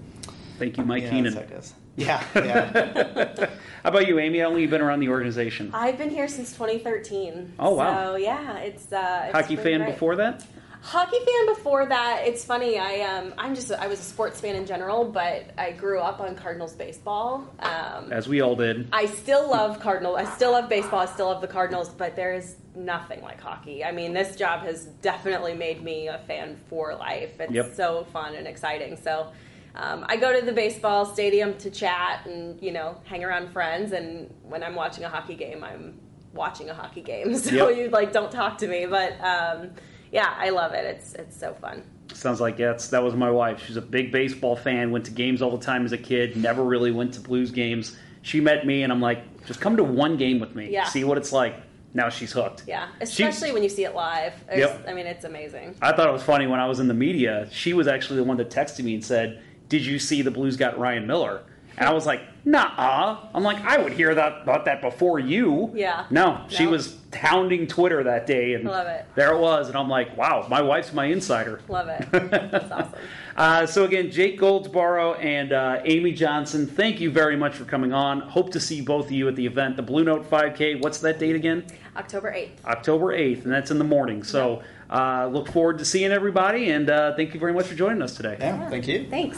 Thank 0.57 0.77
you, 0.77 0.85
Mike 0.85 1.03
yeah, 1.03 1.09
Keenan. 1.11 1.33
that's 1.35 1.71
how. 1.71 1.77
Yeah. 1.97 2.23
Yeah. 2.35 3.47
How 3.83 3.89
about 3.89 4.07
you, 4.07 4.17
Amy? 4.19 4.39
How 4.39 4.45
long 4.45 4.53
have 4.53 4.61
you 4.61 4.67
been 4.69 4.81
around 4.81 4.99
the 5.01 5.09
organization? 5.09 5.69
I've 5.73 5.97
been 5.97 6.09
here 6.09 6.27
since 6.27 6.51
2013. 6.53 7.53
Oh, 7.59 7.75
wow. 7.75 7.93
So 8.11 8.15
yeah, 8.15 8.57
it's 8.59 8.91
uh, 8.91 9.25
it's 9.25 9.33
Hockey 9.33 9.55
fan 9.57 9.81
great. 9.81 9.91
before 9.93 10.15
that? 10.15 10.43
Hockey 10.87 11.17
fan 11.17 11.47
before 11.55 11.87
that. 11.87 12.21
It's 12.27 12.45
funny. 12.45 12.77
I 12.77 12.99
um 13.01 13.33
I'm 13.39 13.55
just 13.55 13.71
I 13.71 13.87
was 13.87 13.99
a 13.99 14.03
sports 14.03 14.39
fan 14.39 14.55
in 14.55 14.67
general, 14.67 15.03
but 15.03 15.49
I 15.57 15.71
grew 15.71 15.99
up 15.99 16.19
on 16.19 16.35
Cardinals 16.35 16.73
baseball. 16.73 17.43
Um, 17.59 18.11
As 18.11 18.27
we 18.27 18.41
all 18.41 18.55
did. 18.55 18.87
I 18.93 19.07
still 19.07 19.49
love 19.49 19.79
Cardinals. 19.79 20.17
I 20.19 20.25
still 20.25 20.51
love 20.51 20.69
baseball. 20.69 20.99
I 20.99 21.07
still 21.07 21.25
love 21.25 21.41
the 21.41 21.47
Cardinals, 21.47 21.89
but 21.89 22.15
there 22.15 22.35
is 22.35 22.57
nothing 22.75 23.23
like 23.23 23.41
hockey. 23.41 23.83
I 23.83 23.91
mean, 23.91 24.13
this 24.13 24.35
job 24.35 24.61
has 24.61 24.85
definitely 25.01 25.55
made 25.55 25.81
me 25.83 26.07
a 26.07 26.19
fan 26.27 26.55
for 26.69 26.93
life. 26.93 27.31
It's 27.39 27.51
Yep. 27.51 27.73
so 27.75 28.05
fun 28.13 28.35
and 28.35 28.47
exciting. 28.47 28.95
So. 28.97 29.31
Um, 29.77 30.05
I 30.07 30.15
go 30.15 30.31
to 30.39 30.45
the 30.45 30.53
baseball 30.53 31.05
stadium 31.05 31.57
to 31.57 31.69
chat 31.69 32.25
and 32.27 32.61
you 32.61 32.71
know 32.71 32.95
hang 33.03 33.25
around 33.25 33.49
friends. 33.51 33.91
And 33.91 34.33
when 34.43 34.63
I'm 34.63 34.73
watching 34.75 35.03
a 35.03 35.09
hockey 35.09 35.35
game, 35.35 35.65
I'm 35.65 35.99
watching 36.33 36.69
a 36.69 36.73
hockey 36.73 37.01
game. 37.01 37.35
So 37.39 37.51
Yep. 37.69 37.77
you 37.77 37.89
like 37.89 38.13
don't 38.13 38.31
talk 38.31 38.59
to 38.59 38.67
me. 38.67 38.85
But 38.85 39.19
um, 39.19 39.71
yeah, 40.11 40.33
I 40.37 40.49
love 40.49 40.73
it. 40.73 40.85
It's 40.85 41.13
it's 41.15 41.37
so 41.39 41.53
fun. 41.53 41.83
Sounds 42.13 42.39
like 42.39 42.57
that's 42.57 42.89
that 42.89 43.03
was 43.03 43.13
my 43.15 43.29
wife. 43.31 43.63
She's 43.65 43.77
a 43.77 43.81
big 43.81 44.11
baseball 44.11 44.55
fan. 44.55 44.91
Went 44.91 45.05
to 45.05 45.11
games 45.11 45.41
all 45.41 45.55
the 45.55 45.63
time 45.65 45.85
as 45.85 45.91
a 45.91 45.97
kid. 45.97 46.37
Never 46.37 46.63
really 46.63 46.91
went 46.91 47.13
to 47.15 47.19
Blues 47.21 47.51
games. 47.51 47.97
She 48.21 48.39
met 48.41 48.65
me, 48.65 48.83
and 48.83 48.91
I'm 48.91 49.01
like, 49.01 49.45
just 49.45 49.61
come 49.61 49.77
to 49.77 49.83
one 49.83 50.17
game 50.17 50.39
with 50.39 50.55
me. 50.55 50.69
Yeah. 50.71 50.85
See 50.85 51.03
what 51.03 51.17
it's 51.17 51.31
like. 51.31 51.55
Now 51.93 52.09
she's 52.09 52.33
hooked. 52.33 52.63
Yeah, 52.67 52.87
especially 52.99 53.53
when 53.53 53.63
you 53.63 53.69
see 53.69 53.85
it 53.85 53.95
live. 53.95 54.33
It's- 54.51 54.59
Yep. 54.59 54.85
I 54.89 54.93
mean, 54.93 55.05
it's 55.07 55.23
amazing. 55.23 55.75
I 55.81 55.93
thought 55.93 56.09
it 56.09 56.11
was 56.11 56.23
funny 56.23 56.45
when 56.45 56.59
I 56.59 56.67
was 56.67 56.79
in 56.81 56.89
the 56.89 56.93
media. 56.93 57.47
She 57.51 57.71
was 57.73 57.87
actually 57.87 58.17
the 58.17 58.25
one 58.25 58.35
that 58.37 58.49
texted 58.49 58.83
me 58.83 58.95
and 58.95 59.03
said, 59.05 59.41
"Did 59.69 59.85
you 59.85 59.97
see 59.97 60.21
the 60.21 60.31
Blues 60.31 60.57
got 60.57 60.77
Ryan 60.77 61.07
Miller?" 61.07 61.43
And 61.77 61.87
I 61.89 61.93
was 61.93 62.05
like, 62.05 62.21
"Nah." 62.45 63.17
I'm 63.33 63.43
like, 63.43 63.63
I 63.65 63.77
would 63.77 63.91
hear 63.93 64.15
that 64.15 64.43
about 64.43 64.65
that 64.65 64.81
before 64.81 65.19
you. 65.19 65.71
Yeah. 65.75 66.05
No, 66.09 66.41
she 66.47 66.63
No. 66.65 66.71
was 66.71 66.95
hounding 67.13 67.67
Twitter 67.67 68.03
that 68.03 68.27
day, 68.27 68.53
and 68.53 68.63
Love 68.65 68.87
it. 68.87 69.05
there 69.15 69.33
it 69.33 69.39
was. 69.39 69.67
And 69.67 69.77
I'm 69.77 69.89
like, 69.89 70.15
"Wow, 70.17 70.45
my 70.49 70.61
wife's 70.61 70.93
my 70.93 71.05
insider." 71.05 71.59
Love 71.67 71.87
it. 71.89 72.05
That's 72.11 72.71
awesome. 72.71 72.93
Uh, 73.35 73.65
so 73.65 73.83
again, 73.83 74.09
Jake 74.11 74.39
Goldsborough 74.39 75.21
and 75.21 75.51
uh, 75.51 75.81
Amy 75.83 76.13
Johnson, 76.13 76.65
thank 76.65 77.01
you 77.01 77.11
very 77.11 77.35
much 77.35 77.53
for 77.55 77.65
coming 77.65 77.91
on. 77.91 78.21
Hope 78.21 78.51
to 78.53 78.59
see 78.61 78.79
both 78.79 79.07
of 79.07 79.11
you 79.11 79.27
at 79.27 79.35
the 79.35 79.45
event, 79.45 79.75
the 79.75 79.81
Blue 79.81 80.05
Note 80.05 80.29
5K. 80.29 80.81
What's 80.81 80.99
that 80.99 81.19
date 81.19 81.35
again? 81.35 81.65
October 81.97 82.31
8th. 82.31 82.63
October 82.65 83.07
8th, 83.07 83.43
and 83.43 83.51
that's 83.51 83.71
in 83.71 83.77
the 83.77 83.83
morning. 83.83 84.23
So 84.23 84.63
uh, 84.89 85.27
look 85.31 85.49
forward 85.51 85.79
to 85.79 85.85
seeing 85.85 86.11
everybody, 86.13 86.69
and 86.69 86.89
uh, 86.89 87.13
thank 87.17 87.33
you 87.33 87.39
very 87.41 87.51
much 87.53 87.65
for 87.67 87.75
joining 87.75 88.01
us 88.01 88.15
today. 88.15 88.37
Yeah, 88.39 88.69
thank 88.69 88.87
you. 88.87 89.07
Thanks. 89.09 89.37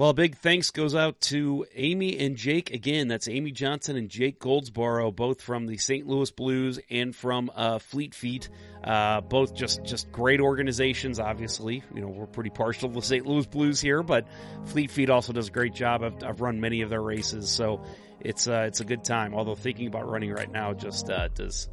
Well, 0.00 0.14
big 0.14 0.38
thanks 0.38 0.70
goes 0.70 0.94
out 0.94 1.20
to 1.28 1.66
Amy 1.74 2.18
and 2.20 2.34
Jake 2.34 2.72
again. 2.72 3.08
That's 3.08 3.28
Amy 3.28 3.50
Johnson 3.50 3.96
and 3.96 4.08
Jake 4.08 4.40
Goldsborough, 4.40 5.14
both 5.14 5.42
from 5.42 5.66
the 5.66 5.76
St. 5.76 6.06
Louis 6.06 6.30
Blues 6.30 6.80
and 6.88 7.14
from 7.14 7.50
uh, 7.54 7.80
Fleet 7.80 8.14
Feet. 8.14 8.48
Uh, 8.82 9.20
both 9.20 9.54
just 9.54 9.84
just 9.84 10.10
great 10.10 10.40
organizations. 10.40 11.20
Obviously, 11.20 11.82
you 11.94 12.00
know 12.00 12.08
we're 12.08 12.24
pretty 12.24 12.48
partial 12.48 12.88
to 12.88 12.94
the 12.94 13.02
St. 13.02 13.26
Louis 13.26 13.46
Blues 13.46 13.78
here, 13.78 14.02
but 14.02 14.26
Fleet 14.64 14.90
Feet 14.90 15.10
also 15.10 15.34
does 15.34 15.48
a 15.48 15.52
great 15.52 15.74
job. 15.74 16.02
I've, 16.02 16.24
I've 16.24 16.40
run 16.40 16.62
many 16.62 16.80
of 16.80 16.88
their 16.88 17.02
races, 17.02 17.50
so 17.50 17.84
it's 18.20 18.48
uh, 18.48 18.64
it's 18.68 18.80
a 18.80 18.86
good 18.86 19.04
time. 19.04 19.34
Although 19.34 19.54
thinking 19.54 19.86
about 19.86 20.08
running 20.08 20.32
right 20.32 20.50
now 20.50 20.72
just 20.72 21.10
uh, 21.10 21.28
does 21.34 21.68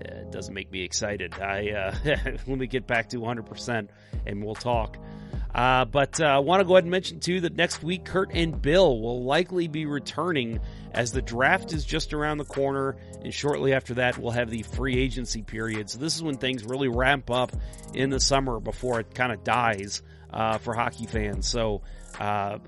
uh, 0.00 0.30
doesn't 0.30 0.54
make 0.54 0.72
me 0.72 0.82
excited. 0.82 1.34
I 1.34 1.72
uh, 1.72 1.94
let 2.46 2.48
me 2.48 2.68
get 2.68 2.86
back 2.86 3.10
to 3.10 3.18
100 3.18 3.44
percent, 3.44 3.90
and 4.24 4.42
we'll 4.42 4.54
talk. 4.54 4.96
Uh, 5.56 5.86
but 5.86 6.20
I 6.20 6.34
uh, 6.34 6.40
want 6.42 6.60
to 6.60 6.66
go 6.66 6.74
ahead 6.74 6.84
and 6.84 6.90
mention 6.90 7.18
too 7.18 7.40
that 7.40 7.56
next 7.56 7.82
week 7.82 8.04
Kurt 8.04 8.30
and 8.34 8.60
Bill 8.60 9.00
will 9.00 9.24
likely 9.24 9.68
be 9.68 9.86
returning 9.86 10.60
as 10.92 11.12
the 11.12 11.22
draft 11.22 11.72
is 11.72 11.82
just 11.82 12.12
around 12.12 12.36
the 12.36 12.44
corner, 12.44 12.98
and 13.22 13.32
shortly 13.32 13.72
after 13.72 13.94
that 13.94 14.18
we'll 14.18 14.32
have 14.32 14.50
the 14.50 14.64
free 14.64 14.98
agency 14.98 15.40
period. 15.40 15.88
So 15.88 15.98
this 15.98 16.14
is 16.14 16.22
when 16.22 16.36
things 16.36 16.62
really 16.64 16.88
ramp 16.88 17.30
up 17.30 17.56
in 17.94 18.10
the 18.10 18.20
summer 18.20 18.60
before 18.60 19.00
it 19.00 19.14
kind 19.14 19.32
of 19.32 19.44
dies 19.44 20.02
uh, 20.30 20.58
for 20.58 20.74
hockey 20.74 21.06
fans. 21.06 21.48
So 21.48 21.80
uh, 22.20 22.58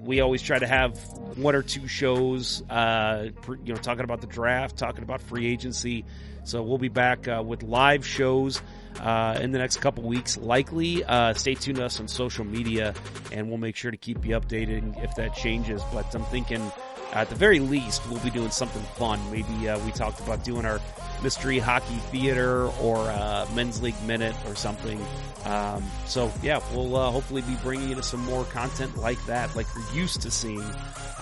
we 0.00 0.20
always 0.20 0.40
try 0.40 0.60
to 0.60 0.66
have 0.68 0.96
one 1.36 1.56
or 1.56 1.62
two 1.62 1.88
shows, 1.88 2.62
uh, 2.70 3.30
you 3.64 3.74
know, 3.74 3.80
talking 3.80 4.04
about 4.04 4.20
the 4.20 4.28
draft, 4.28 4.76
talking 4.76 5.02
about 5.02 5.22
free 5.22 5.48
agency. 5.48 6.04
So 6.48 6.62
we'll 6.62 6.78
be 6.78 6.88
back 6.88 7.28
uh, 7.28 7.42
with 7.46 7.62
live 7.62 8.06
shows 8.06 8.62
uh, 9.00 9.38
in 9.38 9.52
the 9.52 9.58
next 9.58 9.82
couple 9.82 10.02
weeks. 10.04 10.38
Likely, 10.38 11.04
uh, 11.04 11.34
stay 11.34 11.54
tuned 11.54 11.76
to 11.76 11.84
us 11.84 12.00
on 12.00 12.08
social 12.08 12.42
media, 12.46 12.94
and 13.30 13.50
we'll 13.50 13.58
make 13.58 13.76
sure 13.76 13.90
to 13.90 13.98
keep 13.98 14.24
you 14.24 14.34
updated 14.34 15.04
if 15.04 15.14
that 15.16 15.34
changes. 15.34 15.82
But 15.92 16.14
I'm 16.14 16.24
thinking, 16.24 16.72
at 17.12 17.28
the 17.28 17.34
very 17.34 17.60
least, 17.60 18.08
we'll 18.08 18.20
be 18.20 18.30
doing 18.30 18.50
something 18.50 18.80
fun. 18.96 19.20
Maybe 19.30 19.68
uh, 19.68 19.78
we 19.80 19.92
talked 19.92 20.20
about 20.20 20.42
doing 20.42 20.64
our 20.64 20.80
mystery 21.22 21.58
hockey 21.58 21.96
theater 22.10 22.68
or 22.80 22.96
uh, 22.96 23.46
men's 23.54 23.82
league 23.82 24.02
minute 24.06 24.34
or 24.46 24.56
something. 24.56 24.98
Um, 25.44 25.84
so 26.06 26.32
yeah, 26.42 26.62
we'll 26.72 26.96
uh, 26.96 27.10
hopefully 27.10 27.42
be 27.42 27.56
bringing 27.62 27.90
you 27.90 28.00
some 28.00 28.24
more 28.24 28.44
content 28.44 28.96
like 28.96 29.22
that, 29.26 29.54
like 29.54 29.66
you're 29.76 30.00
used 30.00 30.22
to 30.22 30.30
seeing. 30.30 30.64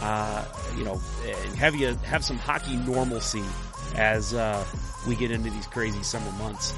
Uh, 0.01 0.45
you 0.79 0.85
know, 0.85 0.99
have 1.59 1.75
you 1.75 1.97
have 2.05 2.25
some 2.25 2.39
hockey 2.39 2.77
normalcy 2.77 3.43
as 3.94 4.35
uh, 4.35 4.64
we 5.07 5.16
get 5.16 5.31
into 5.31 5.51
these 5.51 5.66
crazy 5.66 6.03
summer 6.03 6.31
months. 6.33 6.75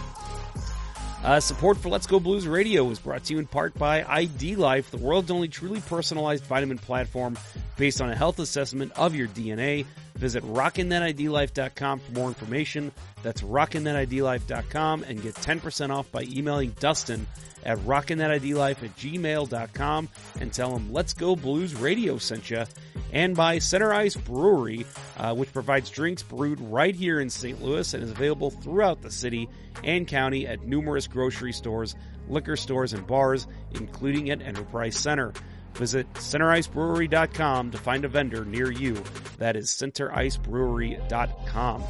Uh, 1.24 1.40
support 1.40 1.76
for 1.76 1.88
Let's 1.88 2.06
Go 2.06 2.20
Blues 2.20 2.46
Radio 2.46 2.88
is 2.90 3.00
brought 3.00 3.24
to 3.24 3.32
you 3.32 3.40
in 3.40 3.46
part 3.46 3.74
by 3.74 4.04
ID 4.04 4.54
Life, 4.54 4.92
the 4.92 4.98
world's 4.98 5.32
only 5.32 5.48
truly 5.48 5.80
personalized 5.80 6.44
vitamin 6.44 6.78
platform 6.78 7.36
based 7.76 8.00
on 8.00 8.08
a 8.10 8.14
health 8.14 8.38
assessment 8.38 8.92
of 8.92 9.16
your 9.16 9.26
DNA. 9.28 9.84
Visit 10.18 10.42
rockinthatidlife.com 10.44 12.00
for 12.00 12.12
more 12.12 12.28
information. 12.28 12.92
That's 13.22 13.42
rockinthatidlife.com 13.42 15.04
and 15.04 15.22
get 15.22 15.34
10% 15.36 15.90
off 15.90 16.10
by 16.10 16.22
emailing 16.24 16.70
Dustin 16.80 17.26
at 17.64 17.78
rockinthatidlife 17.78 18.82
at 18.82 18.96
gmail.com 18.96 20.08
and 20.40 20.52
tell 20.52 20.76
him 20.76 20.92
Let's 20.92 21.12
Go 21.12 21.36
Blues 21.36 21.74
Radio 21.74 22.18
sent 22.18 22.50
you. 22.50 22.64
And 23.12 23.36
by 23.36 23.58
Center 23.58 23.94
Ice 23.94 24.16
Brewery, 24.16 24.84
uh, 25.16 25.34
which 25.34 25.52
provides 25.52 25.88
drinks 25.88 26.22
brewed 26.22 26.60
right 26.60 26.94
here 26.94 27.20
in 27.20 27.30
St. 27.30 27.62
Louis 27.62 27.94
and 27.94 28.02
is 28.02 28.10
available 28.10 28.50
throughout 28.50 29.00
the 29.00 29.10
city 29.10 29.48
and 29.84 30.06
county 30.06 30.46
at 30.46 30.66
numerous 30.66 31.06
grocery 31.06 31.52
stores, 31.52 31.94
liquor 32.28 32.56
stores, 32.56 32.92
and 32.92 33.06
bars, 33.06 33.46
including 33.74 34.30
at 34.30 34.42
Enterprise 34.42 34.96
Center. 34.96 35.32
Visit 35.78 36.12
centericebrewery.com 36.14 37.70
to 37.70 37.78
find 37.78 38.04
a 38.04 38.08
vendor 38.08 38.44
near 38.44 38.70
you. 38.70 39.02
That 39.38 39.56
is 39.56 39.68
centericebrewery.com. 39.68 41.84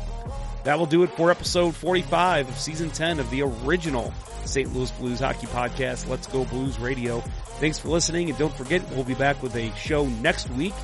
That 0.64 0.78
will 0.78 0.86
do 0.86 1.02
it 1.02 1.10
for 1.10 1.30
episode 1.30 1.74
45 1.74 2.50
of 2.50 2.58
season 2.58 2.90
10 2.90 3.18
of 3.18 3.30
the 3.30 3.42
original 3.42 4.12
St. 4.44 4.72
Louis 4.74 4.90
Blues 4.92 5.20
Hockey 5.20 5.46
Podcast, 5.46 6.08
Let's 6.08 6.26
Go 6.26 6.44
Blues 6.44 6.78
Radio. 6.78 7.20
Thanks 7.60 7.78
for 7.78 7.88
listening, 7.88 8.28
and 8.28 8.38
don't 8.38 8.54
forget, 8.54 8.86
we'll 8.90 9.04
be 9.04 9.14
back 9.14 9.42
with 9.42 9.56
a 9.56 9.74
show 9.74 10.06
next 10.06 10.50
week, 10.50 10.74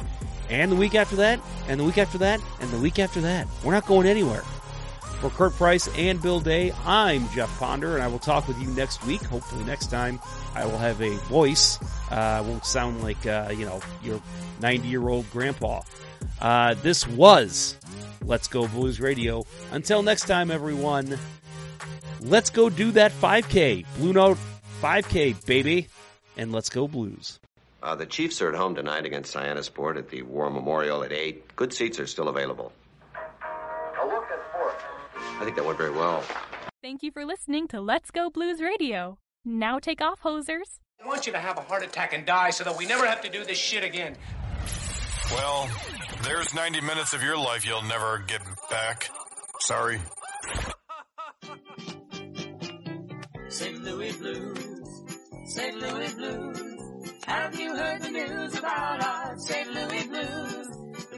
and 0.50 0.72
the 0.72 0.76
week 0.76 0.94
after 0.94 1.16
that, 1.16 1.40
and 1.68 1.78
the 1.78 1.84
week 1.84 1.98
after 1.98 2.18
that, 2.18 2.40
and 2.60 2.70
the 2.70 2.78
week 2.78 2.98
after 2.98 3.20
that. 3.20 3.46
We're 3.62 3.72
not 3.72 3.86
going 3.86 4.06
anywhere. 4.06 4.42
For 5.24 5.30
Kurt 5.30 5.54
Price 5.54 5.88
and 5.96 6.20
Bill 6.20 6.38
Day, 6.38 6.70
I'm 6.84 7.26
Jeff 7.30 7.48
Ponder, 7.58 7.94
and 7.94 8.02
I 8.02 8.08
will 8.08 8.18
talk 8.18 8.46
with 8.46 8.60
you 8.60 8.68
next 8.72 9.02
week. 9.06 9.22
Hopefully 9.22 9.64
next 9.64 9.86
time 9.86 10.20
I 10.54 10.66
will 10.66 10.76
have 10.76 11.00
a 11.00 11.16
voice. 11.16 11.78
Uh, 12.10 12.44
won't 12.46 12.66
sound 12.66 13.02
like, 13.02 13.24
uh, 13.24 13.50
you 13.56 13.64
know, 13.64 13.80
your 14.02 14.20
90 14.60 14.86
year 14.86 15.08
old 15.08 15.24
grandpa. 15.30 15.80
Uh, 16.42 16.74
this 16.74 17.08
was 17.08 17.78
Let's 18.26 18.48
Go 18.48 18.68
Blues 18.68 19.00
Radio. 19.00 19.46
Until 19.72 20.02
next 20.02 20.26
time, 20.26 20.50
everyone, 20.50 21.18
let's 22.20 22.50
go 22.50 22.68
do 22.68 22.90
that 22.90 23.10
5K. 23.10 23.86
Blue 23.96 24.12
Note 24.12 24.36
5K, 24.82 25.46
baby. 25.46 25.88
And 26.36 26.52
let's 26.52 26.68
go 26.68 26.86
Blues. 26.86 27.40
Uh, 27.82 27.94
the 27.94 28.04
Chiefs 28.04 28.42
are 28.42 28.50
at 28.50 28.56
home 28.56 28.74
tonight 28.74 29.06
against 29.06 29.32
Sport 29.62 29.96
at 29.96 30.10
the 30.10 30.20
War 30.20 30.50
Memorial 30.50 31.02
at 31.02 31.12
8. 31.12 31.56
Good 31.56 31.72
seats 31.72 31.98
are 31.98 32.06
still 32.06 32.28
available. 32.28 32.72
I 35.40 35.44
think 35.44 35.56
that 35.56 35.64
went 35.64 35.78
very 35.78 35.90
well. 35.90 36.22
Thank 36.82 37.02
you 37.02 37.10
for 37.10 37.24
listening 37.24 37.66
to 37.68 37.80
Let's 37.80 38.10
Go 38.10 38.30
Blues 38.30 38.60
Radio. 38.60 39.18
Now 39.44 39.78
take 39.78 40.00
off, 40.00 40.20
hosers. 40.22 40.78
I 41.02 41.06
want 41.06 41.26
you 41.26 41.32
to 41.32 41.38
have 41.38 41.58
a 41.58 41.62
heart 41.62 41.82
attack 41.82 42.12
and 42.12 42.24
die 42.24 42.50
so 42.50 42.64
that 42.64 42.78
we 42.78 42.86
never 42.86 43.06
have 43.06 43.20
to 43.22 43.28
do 43.28 43.44
this 43.44 43.58
shit 43.58 43.84
again. 43.84 44.16
Well, 45.32 45.68
there's 46.22 46.54
90 46.54 46.80
minutes 46.82 47.12
of 47.12 47.22
your 47.22 47.36
life 47.36 47.66
you'll 47.66 47.82
never 47.82 48.22
get 48.26 48.42
back. 48.70 49.10
Sorry. 49.60 50.00
St. 53.48 53.84
Louis 53.84 54.12
Blues, 54.16 55.02
St. 55.46 55.76
Louis 55.78 56.14
Blues. 56.14 57.12
Have 57.26 57.58
you 57.58 57.76
heard 57.76 58.02
the 58.02 58.10
news 58.10 58.58
about 58.58 59.04
our 59.04 59.38
St. 59.38 59.72
Louis 59.72 60.06
Blues? 60.08 60.73